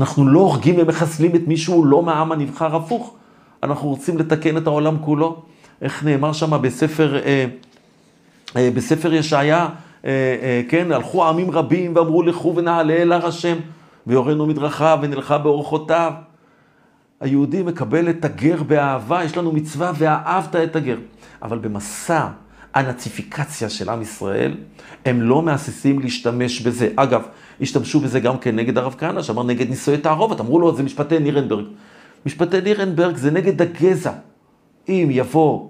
אנחנו 0.00 0.28
לא 0.28 0.40
הורגים 0.40 0.74
ומחסלים 0.78 1.36
את 1.36 1.42
מישהו 1.46 1.84
לא 1.84 2.02
מהעם 2.02 2.32
הנבחר, 2.32 2.76
הפוך. 2.76 3.14
אנחנו 3.62 3.88
רוצים 3.88 4.18
לתקן 4.18 4.56
את 4.56 4.66
העולם 4.66 4.96
כולו. 5.00 5.42
איך 5.82 6.04
נאמר 6.04 6.32
שם 6.32 6.62
בספר, 6.62 7.16
אה, 7.16 7.46
אה, 8.56 8.70
בספר 8.74 9.12
ישעיה, 9.14 9.68
אה, 10.04 10.10
אה, 10.42 10.62
כן, 10.68 10.92
הלכו 10.92 11.24
עמים 11.24 11.50
רבים 11.50 11.96
ואמרו 11.96 12.22
לכו 12.22 12.56
ונעלה 12.56 12.94
אל 12.94 13.12
הר 13.12 13.26
השם, 13.26 13.56
ויורנו 14.06 14.46
מדרכיו 14.46 14.98
ונלכה 15.02 15.38
באורחותיו. 15.38 16.12
היהודי 17.20 17.62
מקבל 17.62 18.10
את 18.10 18.24
הגר 18.24 18.62
באהבה, 18.62 19.24
יש 19.24 19.36
לנו 19.36 19.52
מצווה 19.52 19.92
ואהבת 19.98 20.56
את 20.56 20.76
הגר. 20.76 20.98
אבל 21.42 21.58
במסע 21.58 22.28
הנאציפיקציה 22.74 23.68
של 23.68 23.88
עם 23.88 24.02
ישראל, 24.02 24.54
הם 25.04 25.22
לא 25.22 25.42
מהססים 25.42 25.98
להשתמש 25.98 26.60
בזה. 26.60 26.88
אגב, 26.96 27.22
השתמשו 27.60 28.00
בזה 28.00 28.20
גם 28.20 28.38
כן 28.38 28.56
נגד 28.56 28.78
הרב 28.78 28.94
כהנא, 28.98 29.22
שאמר 29.22 29.42
נגד 29.42 29.70
נישואי 29.70 29.98
תערובת, 29.98 30.40
אמרו 30.40 30.58
לו, 30.58 30.76
זה 30.76 30.82
משפטי 30.82 31.18
נירנברג. 31.18 31.64
משפטי 32.26 32.60
נירנברג 32.60 33.16
זה 33.16 33.30
נגד 33.30 33.62
הגזע. 33.62 34.12
אם 34.88 35.08
יבוא 35.10 35.68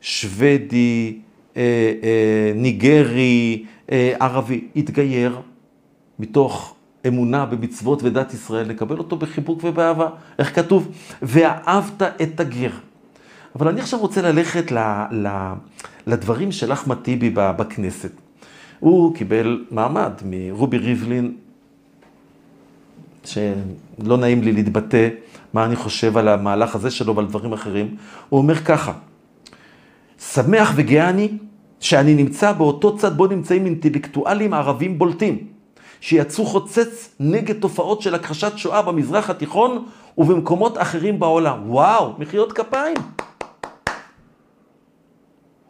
שוודי, 0.00 1.18
אה, 1.56 1.62
אה, 2.02 2.52
ניגרי, 2.54 3.64
אה, 3.92 4.14
ערבי, 4.20 4.64
יתגייר 4.74 5.40
מתוך 6.18 6.74
אמונה 7.06 7.46
במצוות 7.46 8.02
ודת 8.02 8.34
ישראל, 8.34 8.68
נקבל 8.68 8.98
אותו 8.98 9.16
בחיבוק 9.16 9.64
ובאהבה. 9.64 10.08
איך 10.38 10.56
כתוב? 10.56 10.88
ואהבת 11.22 12.02
את 12.02 12.40
הגר. 12.40 12.70
אבל 13.56 13.68
אני 13.68 13.80
עכשיו 13.80 14.00
רוצה 14.00 14.22
ללכת 14.22 14.72
ל, 14.72 14.78
ל, 15.10 15.52
לדברים 16.06 16.52
של 16.52 16.72
אחמד 16.72 16.96
טיבי 16.96 17.30
בכנסת. 17.34 18.12
הוא 18.80 19.14
קיבל 19.14 19.64
מעמד 19.70 20.12
מרובי 20.24 20.78
ריבלין, 20.78 21.36
שלא 23.24 24.16
נעים 24.18 24.42
לי 24.42 24.52
להתבטא 24.52 25.08
מה 25.52 25.64
אני 25.64 25.76
חושב 25.76 26.16
על 26.16 26.28
המהלך 26.28 26.74
הזה 26.74 26.90
שלו 26.90 27.16
ועל 27.16 27.26
דברים 27.26 27.52
אחרים. 27.52 27.96
הוא 28.28 28.38
אומר 28.38 28.54
ככה, 28.54 28.92
שמח 30.18 30.72
וגאה 30.76 31.08
אני 31.08 31.28
שאני 31.80 32.14
נמצא 32.14 32.52
באותו 32.52 32.96
צד 32.96 33.16
בו 33.16 33.26
נמצאים 33.26 33.66
אינטלקטואלים 33.66 34.54
ערבים 34.54 34.98
בולטים, 34.98 35.46
שיצאו 36.00 36.46
חוצץ 36.46 37.14
נגד 37.20 37.60
תופעות 37.60 38.02
של 38.02 38.14
הכחשת 38.14 38.52
שואה 38.56 38.82
במזרח 38.82 39.30
התיכון 39.30 39.84
ובמקומות 40.18 40.78
אחרים 40.78 41.20
בעולם. 41.20 41.70
וואו, 41.70 42.14
מחיאות 42.18 42.52
כפיים. 42.52 42.96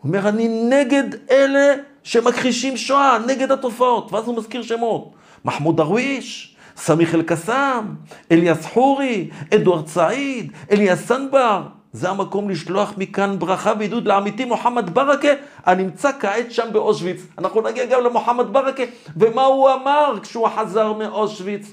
הוא 0.00 0.08
אומר, 0.08 0.28
אני 0.28 0.48
נגד 0.70 1.04
אלה 1.30 1.74
שמכחישים 2.02 2.76
שואה, 2.76 3.18
נגד 3.26 3.52
התופעות. 3.52 4.12
ואז 4.12 4.26
הוא 4.26 4.36
מזכיר 4.36 4.62
שמות. 4.62 5.10
מחמוד 5.44 5.76
דרוויש, 5.76 6.56
סמיח 6.76 7.14
אל-קסאם, 7.14 7.84
אליאס 8.32 8.66
חורי, 8.66 9.30
אדוארד 9.54 9.86
סעיד, 9.86 10.52
אליאס 10.70 11.06
סנבר. 11.06 11.62
זה 11.92 12.10
המקום 12.10 12.50
לשלוח 12.50 12.94
מכאן 12.96 13.38
ברכה 13.38 13.72
ועידוד 13.78 14.06
לעמיתי 14.06 14.44
מוחמד 14.44 14.90
ברכה, 14.94 15.28
הנמצא 15.64 16.10
כעת 16.20 16.52
שם 16.52 16.68
באושוויץ. 16.72 17.20
אנחנו 17.38 17.60
נגיע 17.60 17.86
גם 17.86 18.04
למוחמד 18.04 18.52
ברכה, 18.52 18.82
ומה 19.16 19.44
הוא 19.44 19.70
אמר 19.70 20.18
כשהוא 20.22 20.48
חזר 20.48 20.92
מאושוויץ. 20.92 21.72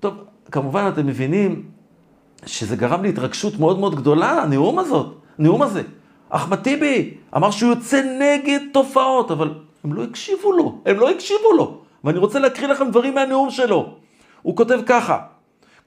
טוב, 0.00 0.14
כמובן 0.52 0.90
אתם 0.94 1.06
מבינים 1.06 1.62
שזה 2.46 2.76
גרם 2.76 3.02
להתרגשות 3.02 3.58
מאוד 3.58 3.78
מאוד 3.78 3.94
גדולה, 3.94 4.42
הנאום 4.42 4.78
הזאת, 4.78 5.16
הנאום 5.38 5.62
הזה. 5.62 5.82
אחמד 6.28 6.58
טיבי 6.58 7.14
אמר 7.36 7.50
שהוא 7.50 7.70
יוצא 7.70 8.02
נגד 8.20 8.60
תופעות, 8.72 9.30
אבל 9.30 9.54
הם 9.84 9.92
לא 9.92 10.04
הקשיבו 10.04 10.52
לו, 10.52 10.78
הם 10.86 10.98
לא 10.98 11.10
הקשיבו 11.10 11.52
לו. 11.56 11.78
ואני 12.04 12.18
רוצה 12.18 12.38
להקריא 12.38 12.68
לכם 12.68 12.90
דברים 12.90 13.14
מהנאום 13.14 13.50
שלו. 13.50 13.94
הוא 14.42 14.56
כותב 14.56 14.80
ככה, 14.86 15.18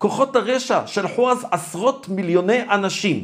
כוחות 0.04 0.36
הרשע 0.36 0.88
שלחו 0.88 1.32
אז 1.32 1.46
עשרות 1.52 2.10
מיליוני 2.10 2.62
אנשים, 2.70 3.24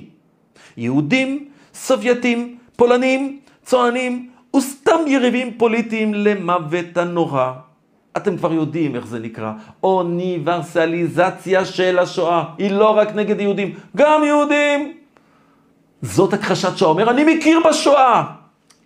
יהודים, 0.77 1.47
סובייטים, 1.73 2.57
פולנים, 2.75 3.39
צוענים 3.65 4.29
וסתם 4.55 4.99
יריבים 5.07 5.57
פוליטיים 5.57 6.13
למוות 6.13 6.97
הנורא. 6.97 7.51
אתם 8.17 8.37
כבר 8.37 8.53
יודעים 8.53 8.95
איך 8.95 9.07
זה 9.07 9.19
נקרא, 9.19 9.51
אוניברסליזציה 9.83 11.65
של 11.65 11.99
השואה. 11.99 12.43
היא 12.57 12.71
לא 12.71 12.89
רק 12.89 13.15
נגד 13.15 13.39
יהודים, 13.41 13.73
גם 13.97 14.23
יהודים. 14.23 14.93
זאת 16.01 16.33
הכחשת 16.33 16.77
שואה. 16.77 16.91
אומר, 16.91 17.09
אני 17.09 17.35
מכיר 17.35 17.59
בשואה. 17.69 18.23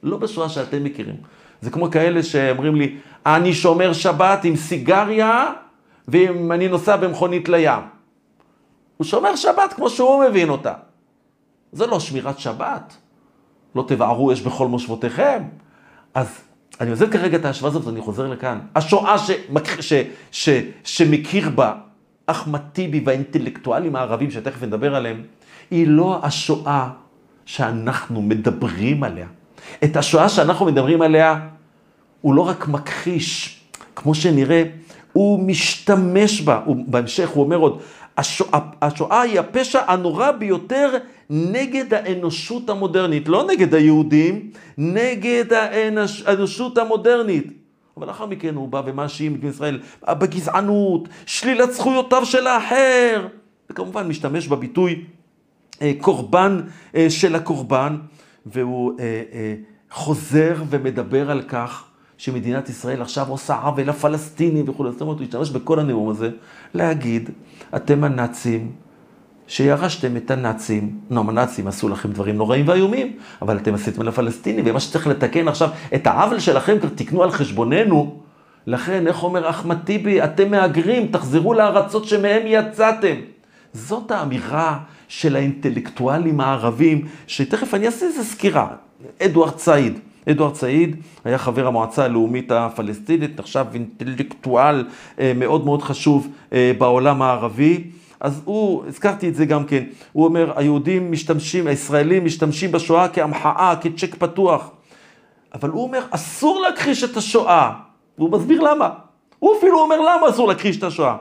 לא 0.04 0.18
בשואה 0.18 0.50
שאתם 0.50 0.84
מכירים. 0.84 1.16
זה 1.62 1.70
כמו 1.70 1.92
כאלה 1.92 2.24
שאומרים 2.24 2.76
לי, 2.76 2.96
אני 3.26 3.54
שומר 3.54 3.94
שבת 3.94 4.44
עם 4.44 4.56
סיגריה 4.56 5.54
ואם 6.08 6.52
אני 6.52 6.68
נוסע 6.68 6.96
במכונית 6.96 7.50
לים. 7.50 7.82
הוא 8.98 9.06
שומר 9.06 9.36
שבת 9.36 9.74
כמו 9.76 9.90
שהוא 9.90 10.24
מבין 10.30 10.50
אותה. 10.50 10.74
זה 11.72 11.88
לא 11.88 12.00
שמירת 12.00 12.40
שבת. 12.40 12.94
לא 13.76 13.86
תבערו 13.88 14.34
אש 14.34 14.42
בכל 14.42 14.68
מושבותיכם. 14.68 15.44
אז 16.14 16.42
אני 16.82 16.90
עוזב 16.90 17.12
כרגע 17.12 17.38
את 17.38 17.46
ההשוואה 17.46 17.72
הזאת 17.72 17.86
ואני 17.86 18.02
חוזר 18.02 18.28
לכאן. 18.28 18.60
השואה 18.76 19.18
שמק... 19.18 19.82
ש... 19.82 19.94
ש... 20.32 20.50
שמכיר 20.84 21.50
בה 21.50 21.74
אחמד 22.26 22.60
טיבי 22.74 23.02
והאינטלקטואלים 23.06 23.96
הערבים, 23.96 24.32
שתכף 24.32 24.64
נדבר 24.64 24.96
עליהם, 24.96 25.24
היא 25.72 25.88
לא 25.88 26.20
השואה 26.24 26.90
שאנחנו 27.46 28.22
מדברים 28.22 29.04
עליה. 29.04 29.28
את 29.84 29.98
השואה 29.98 30.30
שאנחנו 30.30 30.66
מדברים 30.66 31.02
עליה, 31.02 31.40
הוא 32.22 32.34
לא 32.34 32.42
רק 32.42 32.68
מכחיש, 32.68 33.62
כמו 33.96 34.16
שנראה, 34.16 34.64
הוא 35.14 35.40
משתמש 35.40 36.42
בה. 36.42 36.62
הוא, 36.66 36.76
בהמשך 36.88 37.30
הוא 37.30 37.44
אומר 37.44 37.58
עוד, 37.58 37.82
השואה, 38.18 38.60
השואה 38.82 39.22
היא 39.22 39.40
הפשע 39.40 39.92
הנורא 39.92 40.32
ביותר 40.32 40.98
נגד 41.30 41.94
האנושות 41.94 42.70
המודרנית, 42.70 43.28
לא 43.28 43.48
נגד 43.48 43.74
היהודים, 43.74 44.52
נגד 44.78 45.54
האנוש, 45.54 46.24
האנושות 46.26 46.78
המודרנית. 46.78 47.48
אבל 47.98 48.08
לאחר 48.08 48.26
מכן 48.26 48.56
הוא 48.56 48.68
בא 48.68 48.82
ומאשים 48.86 49.36
את 49.36 49.44
ישראל 49.44 49.80
בגזענות, 50.10 51.10
שלילת 51.26 51.74
זכויותיו 51.74 52.26
של 52.26 52.48
האחר, 52.48 53.28
וכמובן 53.70 54.08
משתמש 54.08 54.48
בביטוי 54.48 55.06
אה, 55.82 55.92
קורבן 56.02 56.62
אה, 56.96 57.10
של 57.10 57.36
הקורבן, 57.36 57.98
והוא 58.46 59.00
אה, 59.00 59.56
חוזר 59.92 60.56
ומדבר 60.70 61.32
על 61.32 61.42
כך 61.42 61.84
שמדינת 62.18 62.70
ישראל 62.70 63.02
עכשיו 63.02 63.30
עושה 63.30 63.56
עוול 63.56 63.90
לפלסטינים 63.90 64.70
וכו'. 64.70 64.92
זאת 64.92 65.02
אומרת, 65.02 65.18
הוא 65.18 65.24
השתמש 65.24 65.50
בכל 65.50 65.80
הנאום 65.80 66.10
הזה 66.10 66.30
להגיד, 66.74 67.30
אתם 67.76 68.04
הנאצים, 68.04 68.72
שירשתם 69.48 70.18
את 70.18 70.32
הנאצים, 70.32 71.00
נו, 71.10 71.30
הנאצים 71.30 71.68
עשו 71.68 71.90
לכם 71.90 72.12
דברים 72.12 72.38
נוראים 72.38 72.68
ואיומים, 72.68 73.18
אבל 73.42 73.58
אתם 73.58 73.74
עשיתם 73.74 74.02
לפלסטינים, 74.02 74.66
ומה 74.68 74.80
שצריך 74.80 75.08
לתקן 75.08 75.48
עכשיו, 75.48 75.70
את 75.96 76.08
העוול 76.08 76.40
שלכם 76.40 76.80
כבר 76.80 76.90
תקנו 76.96 77.24
על 77.24 77.32
חשבוננו. 77.32 78.20
לכן, 78.68 79.08
איך 79.08 79.24
אומר 79.24 79.50
אחמד 79.50 79.78
טיבי, 79.84 80.24
אתם 80.24 80.52
מהגרים, 80.52 81.08
תחזרו 81.08 81.54
לארצות 81.54 82.06
שמהם 82.06 82.42
יצאתם. 82.46 83.16
זאת 83.74 84.12
האמירה 84.12 84.80
של 85.08 85.36
האינטלקטואלים 85.36 86.40
הערבים, 86.40 87.08
שתכף 87.28 87.74
אני 87.74 87.86
אעשה 87.86 88.06
איזה 88.06 88.24
סקירה. 88.24 88.68
אדוארד 89.22 89.58
סעיד. 89.58 90.00
אדוארד 90.32 90.56
סעיד 90.56 90.96
היה 91.26 91.38
חבר 91.38 91.68
המועצה 91.68 92.06
הלאומית 92.06 92.52
הפלסטינית, 92.52 93.40
נחשב 93.40 93.66
אינטלקטואל 93.74 94.86
אה, 95.20 95.32
מאוד 95.36 95.66
מאוד 95.66 95.82
חשוב 95.82 96.28
אה, 96.54 96.72
בעולם 96.78 97.22
הערבי. 97.22 97.84
אז 98.20 98.42
הוא, 98.46 98.84
הזכרתי 98.88 99.30
את 99.30 99.36
זה 99.36 99.46
גם 99.46 99.66
כן, 99.66 99.84
הוא 100.12 100.26
אומר, 100.26 100.52
היהודים 100.56 101.12
משתמשים, 101.12 101.68
הישראלים 101.68 102.26
משתמשים 102.26 102.72
בשואה 102.72 103.08
כהמחאה, 103.08 103.74
כצ'ק 103.82 104.16
פתוח. 104.16 104.72
אבל 105.54 105.70
הוא 105.70 105.84
אומר, 105.84 106.02
אסור 106.10 106.62
להכחיש 106.62 107.04
את 107.04 107.18
השואה. 107.18 107.72
והוא 108.18 108.32
מסביר 108.32 108.62
למה. 108.62 108.90
הוא 109.40 109.58
אפילו 109.58 109.80
אומר 109.80 110.00
למה 110.00 110.30
אסור 110.30 110.48
להכחיש 110.48 110.78
את 110.78 110.84
השואה. 110.84 111.16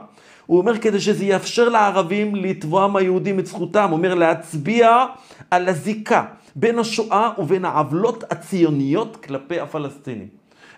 הוא 0.45 0.57
אומר 0.57 0.77
כדי 0.77 0.99
שזה 0.99 1.25
יאפשר 1.25 1.69
לערבים 1.69 2.35
לתבוע 2.35 2.87
מהיהודים 2.87 3.39
את 3.39 3.45
זכותם, 3.45 3.89
הוא 3.89 3.97
אומר 3.97 4.13
להצביע 4.13 5.05
על 5.51 5.69
הזיקה 5.69 6.25
בין 6.55 6.79
השואה 6.79 7.29
ובין 7.37 7.65
העוולות 7.65 8.23
הציוניות 8.31 9.25
כלפי 9.25 9.59
הפלסטינים. 9.59 10.27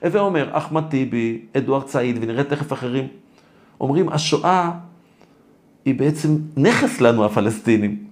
הווה 0.04 0.22
אומר, 0.22 0.50
אחמד 0.52 0.84
טיבי, 0.90 1.42
אדוארד 1.58 1.88
סעיד, 1.88 2.18
ונראה 2.22 2.44
תכף 2.44 2.74
אחרים, 2.74 3.08
אומרים, 3.82 4.10
השואה 4.10 4.72
היא 5.86 5.96
בעצם 5.96 6.38
נכס 6.58 7.02
לנו, 7.02 7.26
הפלסטינים. 7.26 8.04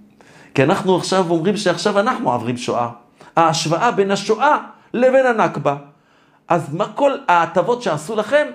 כי 0.53 0.63
אנחנו 0.63 0.97
עכשיו 0.97 1.29
אומרים 1.29 1.57
שעכשיו 1.57 1.99
אנחנו 1.99 2.31
עוברים 2.31 2.57
שואה. 2.57 2.89
ההשוואה 3.35 3.91
בין 3.91 4.11
השואה 4.11 4.57
לבין 4.93 5.25
הנכבה. 5.25 5.75
אז 6.47 6.73
מה 6.73 6.93
כל 6.93 7.11
ההטבות 7.27 7.81
שעשו 7.81 8.15
לכם, 8.15 8.47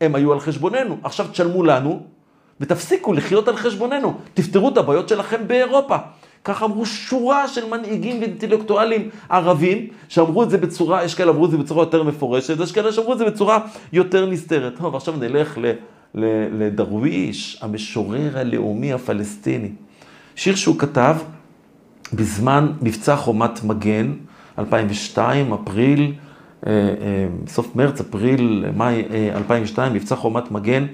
הם 0.00 0.14
היו 0.14 0.32
על 0.32 0.40
חשבוננו. 0.40 0.98
עכשיו 1.02 1.26
תשלמו 1.30 1.62
לנו, 1.62 2.06
ותפסיקו 2.60 3.12
לחיות 3.12 3.48
על 3.48 3.56
חשבוננו. 3.56 4.14
תפתרו 4.34 4.68
את 4.68 4.76
הבעיות 4.76 5.08
שלכם 5.08 5.48
באירופה. 5.48 5.96
כך 6.44 6.62
אמרו 6.62 6.86
שורה 6.86 7.48
של 7.48 7.68
מנהיגים 7.70 8.20
ואינטלקטואלים 8.20 9.08
ערבים, 9.28 9.86
שאמרו 10.08 10.42
את 10.42 10.50
זה 10.50 10.58
בצורה, 10.58 11.04
יש 11.04 11.14
כאלה 11.14 11.30
אמרו 11.30 11.44
את 11.44 11.50
זה 11.50 11.56
בצורה 11.56 11.82
יותר 11.82 12.02
מפורשת, 12.02 12.60
יש 12.60 12.72
כאלה 12.72 12.92
שאמרו 12.92 13.12
את 13.12 13.18
זה 13.18 13.24
בצורה 13.24 13.58
יותר 13.92 14.26
נסתרת. 14.26 14.72
טוב, 14.78 14.96
עכשיו 14.96 15.16
נלך 15.16 15.58
ל, 15.58 15.72
ל, 16.14 16.24
לדרוויש, 16.64 17.58
המשורר 17.62 18.38
הלאומי 18.38 18.92
הפלסטיני. 18.92 19.70
שיר 20.36 20.54
שהוא 20.54 20.78
כתב 20.78 21.16
בזמן 22.12 22.72
מבצע 22.82 23.16
חומת 23.16 23.64
מגן, 23.64 24.12
2002, 24.58 25.52
אפריל, 25.52 26.12
אה, 26.66 26.72
אה, 26.72 27.26
סוף 27.46 27.76
מרץ, 27.76 28.00
אפריל, 28.00 28.64
מאי 28.76 29.04
2002, 29.34 29.92
אה, 29.92 29.96
מבצע 29.96 30.16
חומת 30.16 30.50
מגן. 30.50 30.86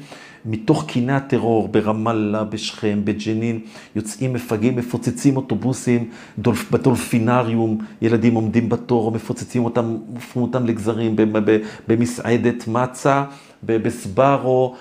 מתוך 0.44 0.84
קיני 0.86 1.12
הטרור 1.12 1.68
ברמאללה, 1.68 2.44
בשכם, 2.44 3.00
בג'נין, 3.04 3.60
יוצאים 3.96 4.32
מפגעים, 4.32 4.76
מפוצצים 4.76 5.36
אוטובוסים, 5.36 6.08
דולף, 6.38 6.70
בדולפינריום, 6.70 7.78
ילדים 8.02 8.34
עומדים 8.34 8.68
בתור, 8.68 9.12
מפוצצים 9.12 9.64
אותם, 9.64 9.96
מופכים 10.08 10.42
אותם 10.42 10.66
לגזרים, 10.66 11.16
במסעדת 11.88 12.68
מצה, 12.68 13.24
בסברו, 13.62 14.74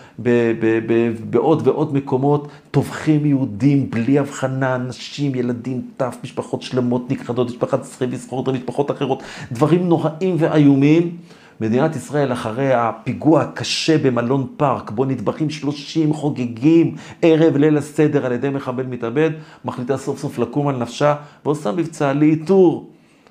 בעוד 1.30 1.68
ועוד 1.68 1.94
מקומות, 1.94 2.48
טובחים 2.72 3.26
יהודים 3.26 3.90
בלי 3.90 4.20
הבחנה, 4.20 4.78
נשים, 4.78 5.36
ילדים, 5.36 5.82
טף, 5.98 6.18
משפחות 6.24 6.62
שלמות 6.62 7.12
נכחדות, 7.12 7.50
משפחת 7.50 7.82
צריכים 7.82 8.12
לסחור 8.12 8.44
את 8.44 8.48
המשפחות 8.48 8.92
אחרות, 8.92 9.24
דברים 9.52 9.90
נוראים 9.90 10.36
ואיומים. 10.40 11.18
מדינת 11.62 11.96
ישראל 11.96 12.34
אחרי 12.34 12.74
הפיגוע 12.74 13.42
הקשה 13.42 13.98
במלון 13.98 14.48
פארק, 14.58 14.92
בו 14.92 15.06
נטבחים 15.06 15.50
30 15.50 16.14
חוגגים 16.14 16.96
ערב 17.22 17.58
ליל 17.58 17.78
הסדר 17.78 18.26
על 18.26 18.32
ידי 18.32 18.50
מחבל 18.50 18.86
מתאבד, 18.86 19.30
מחליטה 19.66 19.98
סוף 19.98 20.20
סוף 20.20 20.40
לקום 20.40 20.68
על 20.68 20.78
נפשה 20.78 21.16
ועושה 21.46 21.72
מבצע 21.72 22.14
לאיתור, 22.14 22.90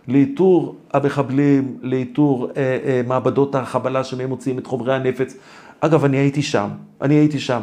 לאיתור 0.08 0.76
המחבלים, 0.92 1.76
לאיתור 1.82 2.50
אה, 2.56 2.78
אה, 2.84 3.00
מעבדות 3.06 3.54
החבלה 3.54 4.04
שמהם 4.04 4.28
מוציאים 4.28 4.58
את 4.58 4.66
חומרי 4.66 4.94
הנפץ. 4.94 5.34
אגב, 5.80 6.04
אני 6.04 6.16
הייתי 6.16 6.42
שם, 6.42 6.68
אני 7.02 7.14
הייתי 7.14 7.38
שם. 7.38 7.62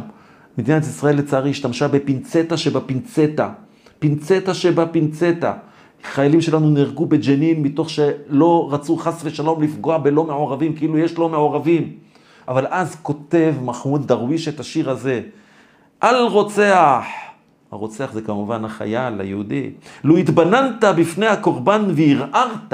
מדינת 0.57 0.83
ישראל 0.83 1.17
לצערי 1.17 1.49
השתמשה 1.49 1.87
בפינצטה 1.87 2.57
שבפינצטה, 2.57 3.49
פינצטה 3.99 4.53
שבפינצטה. 4.53 5.53
חיילים 6.13 6.41
שלנו 6.41 6.69
נהרגו 6.69 7.05
בג'נין 7.05 7.61
מתוך 7.61 7.89
שלא 7.89 8.69
רצו 8.71 8.97
חס 8.97 9.21
ושלום 9.23 9.63
לפגוע 9.63 9.97
בלא 9.97 10.23
מעורבים, 10.23 10.75
כאילו 10.75 10.97
יש 10.97 11.17
לא 11.17 11.29
מעורבים. 11.29 11.93
אבל 12.47 12.67
אז 12.69 12.95
כותב 13.01 13.53
מחמוד 13.61 14.07
דרוויש 14.07 14.47
את 14.47 14.59
השיר 14.59 14.89
הזה, 14.89 15.21
אל 16.03 16.23
רוצח. 16.23 17.05
הרוצח 17.71 18.09
זה 18.13 18.21
כמובן 18.21 18.65
החייל, 18.65 19.21
היהודי. 19.21 19.71
לו 20.03 20.17
התבננת 20.17 20.83
בפני 20.97 21.27
הקורבן 21.27 21.85
וערערת, 21.95 22.73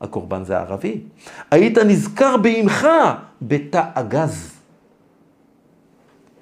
הקורבן 0.00 0.44
זה 0.44 0.58
הערבי, 0.58 1.00
היית 1.50 1.78
נזכר 1.78 2.36
באמך 2.36 2.86
בתא 3.42 3.82
הגז. 3.94 4.60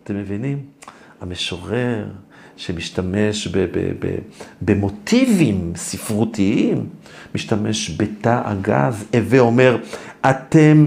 אתם 0.05 0.17
מבינים? 0.17 0.59
המשורר, 1.21 2.07
שמשתמש 2.61 3.47
ב- 3.47 3.59
ב- 3.59 3.93
ב- 4.07 4.19
במוטיבים 4.63 5.73
ספרותיים, 5.77 6.87
משתמש 7.35 7.91
בתא 7.97 8.43
הגז, 8.45 9.05
הווה 9.15 9.39
אומר, 9.39 9.77
אתם 10.31 10.85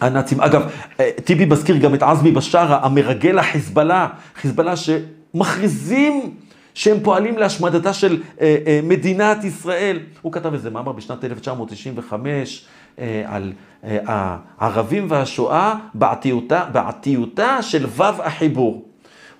הנאצים. 0.00 0.40
אגב, 0.40 0.62
אה, 1.00 1.10
טיבי 1.24 1.44
מזכיר 1.44 1.76
גם 1.76 1.94
את 1.94 2.02
עזמי 2.02 2.30
בשארה, 2.30 2.84
המרגל 2.86 3.38
החיזבאללה, 3.38 4.08
חיזבאללה 4.40 4.74
שמכריזים 4.76 6.34
שהם 6.74 6.96
פועלים 7.02 7.38
להשמדתה 7.38 7.92
של 7.92 8.22
אה, 8.40 8.56
אה, 8.66 8.80
מדינת 8.82 9.44
ישראל. 9.44 9.98
הוא 10.22 10.32
כתב 10.32 10.52
איזה 10.52 10.70
מאמר 10.70 10.92
בשנת 10.92 11.24
1995 11.24 12.66
אה, 12.98 13.22
על 13.26 13.52
אה, 13.84 13.98
הערבים 14.06 15.06
והשואה 15.10 15.74
בעתיותה, 15.94 16.64
בעתיותה 16.72 17.62
של 17.62 17.86
ו' 17.86 18.02
החיבור. 18.02 18.93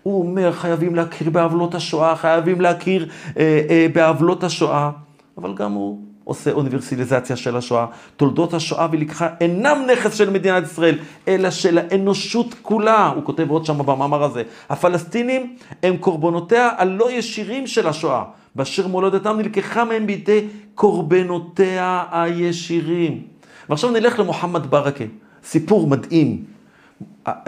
הוא 0.04 0.20
אומר, 0.20 0.52
חייבים 0.52 0.94
להכיר 0.94 1.30
בעוולות 1.30 1.74
השואה, 1.74 2.16
חייבים 2.16 2.60
להכיר 2.60 3.08
אה, 3.36 3.66
אה, 3.70 3.86
בעוולות 3.92 4.44
השואה, 4.44 4.90
אבל 5.38 5.54
גם 5.54 5.72
הוא 5.72 5.98
עושה 6.24 6.52
אוניברסליזציה 6.52 7.36
של 7.36 7.56
השואה. 7.56 7.86
תולדות 8.16 8.54
השואה 8.54 8.86
ולקחה 8.92 9.28
אינם 9.40 9.78
נכס 9.92 10.14
של 10.14 10.30
מדינת 10.30 10.64
ישראל, 10.64 10.98
אלא 11.28 11.50
של 11.50 11.78
האנושות 11.78 12.54
כולה. 12.62 13.12
הוא 13.16 13.24
כותב 13.24 13.50
עוד 13.50 13.64
שם 13.64 13.78
במאמר 13.78 14.22
הזה. 14.22 14.42
הפלסטינים 14.70 15.56
הם 15.82 15.96
קורבנותיה 15.96 16.70
הלא 16.76 17.12
ישירים 17.12 17.66
של 17.66 17.86
השואה, 17.86 18.24
באשר 18.54 18.88
מולדתם 18.88 19.36
נלקחה 19.36 19.84
מהם 19.84 20.06
בידי 20.06 20.46
קורבנותיה 20.74 22.04
הישירים. 22.10 23.22
ועכשיו 23.68 23.90
נלך 23.90 24.18
למוחמד 24.18 24.66
ברכה, 24.66 25.04
סיפור 25.44 25.86
מדהים. 25.86 26.53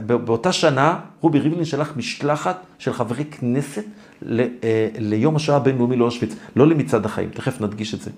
באותה 0.07 0.53
שנה 0.53 0.99
רובי 1.21 1.39
ריבלין 1.39 1.65
שלח 1.65 1.93
משלחת 1.97 2.57
של 2.79 2.93
חברי 2.93 3.25
כנסת 3.25 3.85
ל, 4.23 4.41
אה, 4.41 4.89
ליום 4.99 5.37
השואה 5.37 5.57
הבינלאומי 5.57 5.97
לאושוויץ, 5.97 6.35
לא 6.57 6.67
למצעד 6.67 7.05
החיים, 7.05 7.29
תכף 7.29 7.61
נדגיש 7.61 7.95
את 7.95 8.01
זה. 8.01 8.11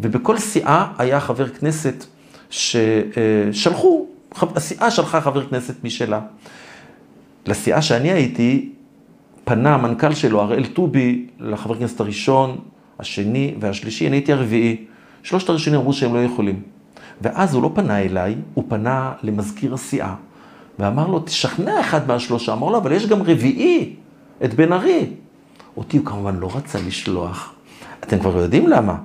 ובכל 0.00 0.38
סיעה 0.38 0.92
היה 0.98 1.20
חבר 1.20 1.48
כנסת 1.48 2.04
ששלחו, 2.50 4.06
אה, 4.42 4.48
הסיעה 4.56 4.90
שלחה 4.90 5.20
חבר 5.20 5.46
כנסת 5.46 5.84
משלה. 5.84 6.20
לסיעה 7.46 7.82
שאני 7.82 8.12
הייתי, 8.12 8.72
פנה 9.44 9.74
המנכ"ל 9.74 10.14
שלו, 10.14 10.40
הראל 10.40 10.66
טובי, 10.66 11.26
לחבר 11.40 11.78
כנסת 11.78 12.00
הראשון, 12.00 12.58
השני 12.98 13.54
והשלישי, 13.60 14.06
אני 14.06 14.16
הייתי 14.16 14.32
הרביעי. 14.32 14.84
שלושת 15.22 15.48
הראשונים 15.48 15.80
אמרו 15.80 15.92
שהם 15.92 16.14
לא 16.14 16.24
יכולים. 16.24 16.62
ואז 17.20 17.54
הוא 17.54 17.62
לא 17.62 17.70
פנה 17.74 17.98
אליי, 17.98 18.34
הוא 18.54 18.64
פנה 18.68 19.12
למזכיר 19.22 19.74
הסיעה. 19.74 20.14
ואמר 20.78 21.06
לו, 21.06 21.20
תשכנע 21.20 21.80
אחד 21.80 22.08
מהשלושה. 22.08 22.52
אמר 22.52 22.70
לו, 22.70 22.78
אבל 22.78 22.92
יש 22.92 23.06
גם 23.06 23.22
רביעי, 23.22 23.94
את 24.44 24.54
בן 24.54 24.72
ארי. 24.72 25.06
אותי 25.76 25.96
הוא 25.96 26.06
כמובן 26.06 26.36
לא 26.36 26.50
רצה 26.54 26.78
לשלוח. 26.86 27.52
אתם 28.00 28.18
כבר 28.18 28.36
יודעים 28.38 28.68
למה. 28.68 28.96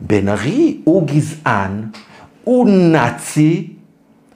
בן 0.00 0.28
ארי 0.28 0.80
הוא 0.84 1.06
גזען, 1.06 1.82
הוא 2.44 2.68
נאצי, 2.68 3.70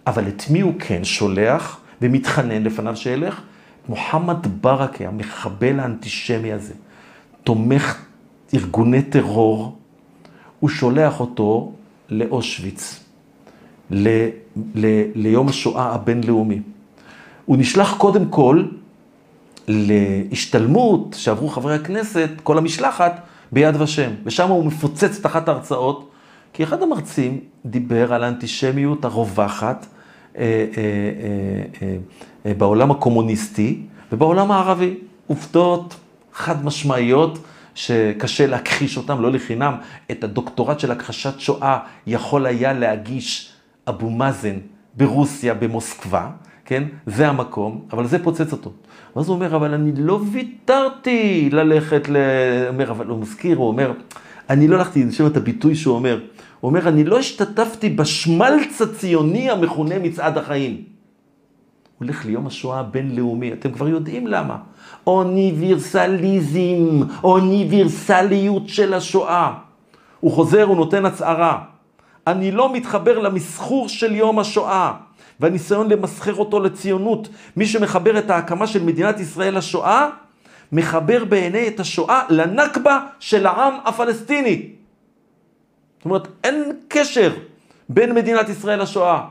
אבל 0.06 0.28
את 0.28 0.42
מי 0.50 0.60
הוא 0.60 0.74
כן 0.78 1.04
שולח 1.04 1.80
ומתחנן 2.02 2.62
לפניו 2.62 2.96
שילך? 2.96 3.40
מוחמד 3.88 4.46
ברכה, 4.60 5.04
המחבל 5.06 5.80
האנטישמי 5.80 6.52
הזה, 6.52 6.74
תומך 7.44 8.02
ארגוני 8.54 9.02
טרור, 9.02 9.76
הוא 10.60 10.70
שולח 10.70 11.20
אותו 11.20 11.72
לאושוויץ, 12.10 13.00
ל, 13.90 14.08
ל, 14.74 14.86
ליום 15.14 15.48
השואה 15.48 15.94
הבינלאומי. 15.94 16.60
הוא 17.48 17.56
נשלח 17.56 17.96
קודם 17.96 18.28
כל 18.28 18.64
להשתלמות 19.68 21.16
שעברו 21.18 21.48
חברי 21.48 21.74
הכנסת, 21.74 22.30
כל 22.42 22.58
המשלחת, 22.58 23.20
ביד 23.52 23.80
ושם. 23.80 24.10
ושם 24.24 24.48
הוא 24.48 24.64
מפוצץ 24.64 25.18
את 25.20 25.26
אחת 25.26 25.48
ההרצאות, 25.48 26.10
כי 26.52 26.62
אחד 26.62 26.82
המרצים 26.82 27.40
דיבר 27.64 28.12
על 28.12 28.24
האנטישמיות 28.24 29.04
הרווחת 29.04 29.86
אה, 30.36 30.42
אה, 30.42 30.82
אה, 31.82 31.96
אה, 32.46 32.54
בעולם 32.54 32.90
הקומוניסטי 32.90 33.82
ובעולם 34.12 34.50
הערבי. 34.50 34.94
עובדות 35.26 35.96
חד 36.32 36.64
משמעיות 36.64 37.38
שקשה 37.74 38.46
להכחיש 38.46 38.96
אותן, 38.96 39.18
לא 39.18 39.32
לחינם. 39.32 39.74
את 40.10 40.24
הדוקטורט 40.24 40.80
של 40.80 40.90
הכחשת 40.90 41.40
שואה 41.40 41.78
יכול 42.06 42.46
היה 42.46 42.72
להגיש 42.72 43.52
אבו 43.88 44.10
מאזן 44.10 44.56
ברוסיה, 44.94 45.54
במוסקבה. 45.54 46.30
כן? 46.68 46.84
זה 47.06 47.28
המקום, 47.28 47.84
אבל 47.92 48.06
זה 48.06 48.24
פוצץ 48.24 48.52
אותו. 48.52 48.72
ואז 49.16 49.28
הוא 49.28 49.34
אומר, 49.34 49.56
אבל 49.56 49.74
אני 49.74 49.92
לא 49.96 50.20
ויתרתי 50.32 51.48
ללכת 51.52 52.08
ל... 52.08 52.16
אומר, 52.68 52.90
אבל 52.90 53.06
הוא 53.06 53.18
מזכיר, 53.18 53.56
הוא 53.56 53.68
אומר, 53.68 53.92
אני 54.50 54.68
לא 54.68 54.76
הלכתי, 54.76 55.02
אני 55.02 55.10
את 55.26 55.36
הביטוי 55.36 55.74
שהוא 55.74 55.94
אומר, 55.94 56.20
הוא 56.60 56.68
אומר, 56.68 56.88
אני 56.88 57.04
לא 57.04 57.18
השתתפתי 57.18 57.88
בשמלץ 57.88 58.82
הציוני 58.82 59.50
המכונה 59.50 59.98
מצעד 59.98 60.38
החיים. 60.38 60.72
הוא 60.72 60.82
הולך 61.98 62.24
ליום 62.24 62.46
השואה 62.46 62.80
הבינלאומי, 62.80 63.52
אתם 63.52 63.72
כבר 63.72 63.88
יודעים 63.88 64.26
למה. 64.26 64.56
אוניברסליזם, 65.06 67.00
אוניברסליות 67.24 68.68
של 68.68 68.94
השואה. 68.94 69.52
הוא 70.20 70.32
חוזר, 70.32 70.62
הוא 70.62 70.76
נותן 70.76 71.04
הצהרה. 71.04 71.64
אני 72.26 72.50
לא 72.50 72.72
מתחבר 72.72 73.18
למסחור 73.18 73.88
של 73.88 74.14
יום 74.14 74.38
השואה 74.38 75.07
והניסיון 75.40 75.90
למסחר 75.90 76.34
אותו 76.34 76.60
לציונות. 76.60 77.28
מי 77.56 77.66
שמחבר 77.66 78.18
את 78.18 78.30
ההקמה 78.30 78.66
של 78.66 78.82
מדינת 78.82 79.20
ישראל 79.20 79.58
לשואה, 79.58 80.08
מחבר 80.72 81.24
בעיני 81.24 81.68
את 81.68 81.80
השואה 81.80 82.22
לנכבה 82.28 83.00
של 83.20 83.46
העם 83.46 83.74
הפלסטיני. 83.84 84.70
זאת 85.98 86.04
אומרת, 86.04 86.28
אין 86.44 86.72
קשר 86.88 87.34
בין 87.88 88.14
מדינת 88.14 88.48
ישראל 88.48 88.82
לשואה. 88.82 89.24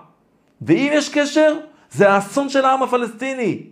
ואם 0.62 0.89
יש 0.93 1.10
קשר, 1.10 1.56
זה 1.91 2.10
האסון 2.10 2.50
של 2.50 2.65
העם 2.65 2.84
הפלסטיני. 2.84 3.63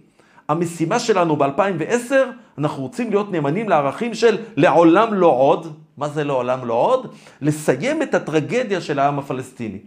המשימה 0.49 0.99
שלנו 0.99 1.35
ב-2010, 1.35 2.13
אנחנו 2.57 2.83
רוצים 2.83 3.09
להיות 3.09 3.31
נאמנים 3.31 3.69
לערכים 3.69 4.13
של 4.13 4.37
לעולם 4.55 5.13
לא 5.13 5.27
עוד. 5.27 5.73
מה 5.97 6.09
זה 6.09 6.23
לעולם 6.23 6.65
לא 6.65 6.73
עוד? 6.73 7.13
לסיים 7.41 8.01
את 8.01 8.13
הטרגדיה 8.13 8.81
של 8.81 8.99
העם 8.99 9.19
הפלסטיני. 9.19 9.79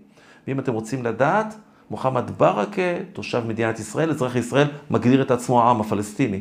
ואם 0.49 0.59
אתם 0.61 0.73
רוצים 0.73 1.05
לדעת, 1.05 1.55
מוחמד 1.91 2.31
ברכה, 2.37 2.83
תושב 3.13 3.43
מדינת 3.47 3.81
ישראל, 3.81 4.11
אזרח 4.11 4.37
ישראל, 4.37 4.67
מגדיר 4.91 5.23
את 5.23 5.31
עצמו 5.31 5.63
העם 5.63 5.81
הפלסטיני. 5.81 6.41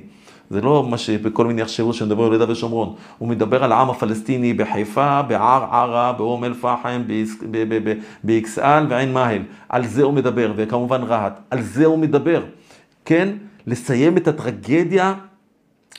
זה 0.50 0.62
לא 0.62 0.88
מה 0.90 0.98
שבכל 0.98 1.46
מיני 1.48 1.62
יחשבו 1.62 1.94
שמדבר 1.94 2.24
על 2.24 2.32
יהודה 2.32 2.52
ושומרון. 2.52 2.96
הוא 3.18 3.30
מדבר 3.30 3.64
על 3.64 3.72
העם 3.72 3.90
הפלסטיני 3.90 4.54
בחיפה, 4.54 5.22
בערערה, 5.22 6.14
באום 6.14 6.44
אל-פחם, 6.44 7.02
באכסאל 8.24 8.86
ועין 8.90 9.14
מאהל. 9.14 9.42
על 9.70 9.88
זה 9.88 10.04
הוא 10.04 10.14
מדבר, 10.14 10.54
וכמובן 10.56 11.04
רהט. 11.04 11.40
על 11.50 11.62
זה 11.62 11.86
הוא 11.86 12.00
מדבר. 12.00 12.44
כן? 13.06 13.30
לסיים 13.68 14.18
את 14.18 14.28
הטרגדיה 14.28 15.14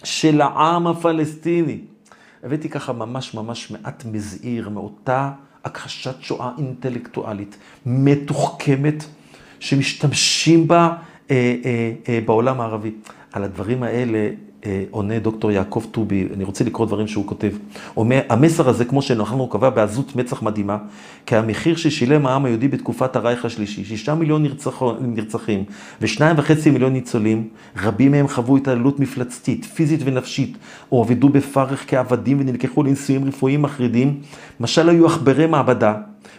של 0.04 0.40
העם 0.40 0.86
הפלסטיני. 0.86 1.78
הבאתי 2.44 2.68
ככה 2.68 2.92
ממש 2.92 3.34
ממש 3.34 3.70
מעט 3.70 4.04
מזהיר 4.12 4.68
מאותה 4.68 5.30
הכחשת 5.64 6.14
שואה 6.20 6.50
אינטלקטואלית, 6.58 7.56
מתוחכמת, 7.86 9.04
שמשתמשים 9.60 10.68
בה 10.68 10.92
אה, 11.30 11.54
אה, 11.64 11.92
אה, 12.08 12.20
בעולם 12.26 12.60
הערבי. 12.60 12.90
על 13.32 13.44
הדברים 13.44 13.82
האלה 13.82 14.28
אה, 14.66 14.84
עונה 14.90 15.18
דוקטור 15.18 15.50
יעקב 15.50 15.84
טובי, 15.90 16.28
אני 16.34 16.44
רוצה 16.44 16.64
לקרוא 16.64 16.86
דברים 16.86 17.08
שהוא 17.08 17.26
כותב. 17.26 17.52
אומר, 17.96 18.20
המסר 18.28 18.68
הזה, 18.68 18.84
כמו 18.84 19.02
שאנחנו 19.02 19.48
קבע 19.48 19.70
בעזות 19.70 20.16
מצח 20.16 20.42
מדהימה, 20.42 20.78
כי 21.26 21.36
המחיר 21.36 21.76
ששילם 21.76 22.26
העם 22.26 22.44
היהודי 22.44 22.68
בתקופת 22.68 23.16
הרייך 23.16 23.44
השלישי, 23.44 23.84
שישה 23.84 24.14
מיליון 24.14 24.42
נרצח, 24.42 24.82
נרצחים 25.00 25.64
ושניים 26.00 26.38
וחצי 26.38 26.70
מיליון 26.70 26.92
ניצולים, 26.92 27.48
רבים 27.82 28.12
מהם 28.12 28.28
חוו 28.28 28.56
התעללות 28.56 29.00
מפלצתית, 29.00 29.64
פיזית 29.64 30.00
ונפשית, 30.04 30.56
או 30.92 31.02
עבדו 31.02 31.28
בפרך 31.28 31.84
כעבדים 31.90 32.40
ונלקחו 32.40 32.82
לניסויים 32.82 33.24
רפואיים 33.24 33.62
מחרידים, 33.62 34.20
משל 34.60 34.88
היו 34.88 35.06
עכברי 35.06 35.46
מעבדה, 35.46 35.94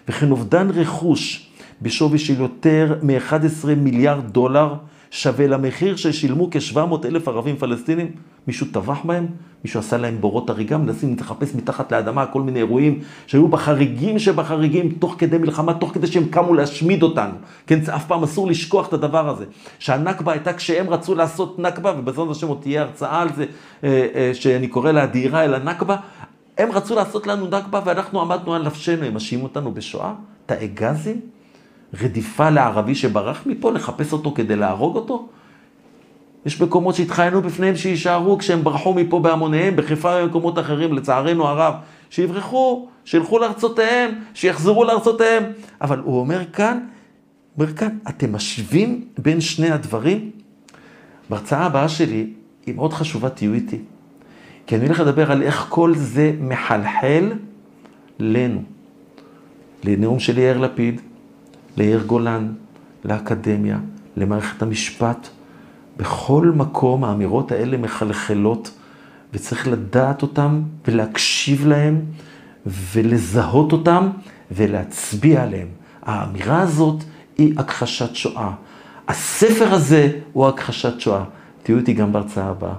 וכן 0.08 0.32
אובדן 0.32 0.70
רכוש 0.70 1.49
בשווי 1.82 2.20
של 2.20 2.42
יותר 2.42 2.96
מ-11 3.02 3.68
מיליארד 3.78 4.30
דולר, 4.30 4.74
שווה 5.12 5.48
למחיר 5.48 5.96
ששילמו 5.96 6.50
כ-700 6.52 7.06
אלף 7.06 7.28
ערבים 7.28 7.58
פלסטינים. 7.58 8.12
מישהו 8.48 8.68
טבח 8.72 8.98
בהם? 9.04 9.28
מישהו 9.64 9.80
עשה 9.80 9.98
להם 9.98 10.18
בורות 10.22 10.50
הריגה? 10.50 10.78
מנסים 10.78 11.16
לחפש 11.20 11.56
מתחת 11.56 11.92
לאדמה 11.92 12.26
כל 12.26 12.42
מיני 12.42 12.60
אירועים 12.60 13.00
שהיו 13.28 13.48
בחריגים 13.48 14.20
שבחריגים, 14.20 14.92
תוך 15.00 15.16
כדי 15.18 15.38
מלחמה, 15.38 15.74
תוך 15.74 15.94
כדי 15.94 16.08
שהם 16.08 16.26
קמו 16.26 16.54
להשמיד 16.54 17.04
אותנו. 17.04 17.34
כן, 17.68 17.80
אף 17.96 18.06
פעם 18.06 18.24
אסור 18.24 18.48
לשכוח 18.48 18.88
את 18.88 18.94
הדבר 18.94 19.30
הזה. 19.30 19.46
שהנכבה 19.80 20.32
הייתה 20.32 20.54
כשהם 20.54 20.90
רצו 20.90 21.16
לעשות 21.16 21.60
נכבה, 21.60 21.94
ובעזרת 21.98 22.32
השם 22.32 22.48
עוד 22.48 22.58
תהיה 22.62 22.82
הרצאה 22.82 23.22
על 23.22 23.30
זה, 23.36 23.46
אה, 23.84 24.08
אה, 24.16 24.32
שאני 24.34 24.68
קורא 24.68 24.92
לה 24.92 25.06
דהירה 25.06 25.44
אל 25.46 25.54
הנכבה. 25.54 25.96
הם 26.58 26.72
רצו 26.72 26.96
לעשות 26.96 27.28
לנו 27.28 27.48
נכבה 27.48 27.82
ואנחנו 27.86 28.22
עמדנו 28.22 28.56
על 28.56 28.64
נפשנו, 28.64 29.06
הם 29.06 29.14
מאשימים 29.14 29.44
אותנו 29.44 29.72
בשואה? 29.72 30.14
תאי 30.46 30.68
גזים? 30.68 31.39
רדיפה 31.94 32.50
לערבי 32.50 32.96
שברח 32.96 33.44
מפה, 33.46 33.72
לחפש 33.72 34.14
אותו 34.14 34.32
כדי 34.32 34.56
להרוג 34.56 34.96
אותו? 34.96 35.28
יש 36.46 36.62
מקומות 36.62 36.96
שהתחיינו 36.96 37.42
בפניהם 37.42 37.76
שיישארו 37.76 38.38
כשהם 38.38 38.64
ברחו 38.64 38.94
מפה 38.94 39.20
בהמוניהם, 39.20 39.76
בחיפה 39.76 40.16
ובמקומות 40.22 40.60
אחרים, 40.60 40.94
לצערנו 40.94 41.48
הרב, 41.48 41.74
שיברחו, 42.10 42.88
שילכו 43.06 43.40
לארצותיהם, 43.40 44.12
שיחזרו 44.34 44.84
לארצותיהם. 44.84 45.44
אבל 45.82 46.00
הוא 46.00 46.20
אומר 46.20 46.46
כאן, 46.54 46.80
אומר 47.58 47.74
כאן, 47.74 47.98
אתם 48.10 48.34
משווים 48.34 49.06
בין 49.18 49.42
שני 49.42 49.72
הדברים? 49.72 50.32
בהרצאה 51.30 51.66
הבאה 51.66 51.90
שלי, 51.90 52.28
היא 52.66 52.76
מאוד 52.76 52.94
חשובה, 52.94 53.30
תהיו 53.30 53.54
איתי. 53.54 53.78
כי 54.68 54.76
אני 54.76 54.86
הולך 54.86 55.00
לדבר 55.00 55.32
על 55.32 55.42
איך 55.42 55.66
כל 55.70 55.96
זה 55.96 56.34
מחלחל 56.40 57.32
לנו. 58.20 58.62
לנאום 59.84 60.20
של 60.20 60.38
יאיר 60.38 60.58
לפיד, 60.58 61.02
ליאיר 61.78 62.04
גולן, 62.04 62.54
לאקדמיה, 63.06 63.78
למערכת 64.18 64.62
המשפט. 64.62 65.28
בכל 65.98 66.52
מקום 66.56 67.04
האמירות 67.04 67.52
האלה 67.52 67.78
מחלחלות, 67.78 68.72
וצריך 69.34 69.68
לדעת 69.68 70.22
אותן 70.22 70.62
ולהקשיב 70.88 71.68
להן 71.68 72.02
ולזהות 72.66 73.72
אותן 73.72 74.10
ולהצביע 74.52 75.44
עליהן. 75.44 75.68
האמירה 76.02 76.62
הזאת 76.62 77.04
היא 77.38 77.54
הכחשת 77.60 78.16
שואה. 78.16 78.52
הספר 79.08 79.74
הזה 79.74 80.12
הוא 80.34 80.48
הכחשת 80.48 81.00
שואה. 81.00 81.24
תהיו 81.64 81.78
איתי 81.78 81.94
גם 81.94 82.14
בהרצאה 82.14 82.50
הבאה. 82.50 82.74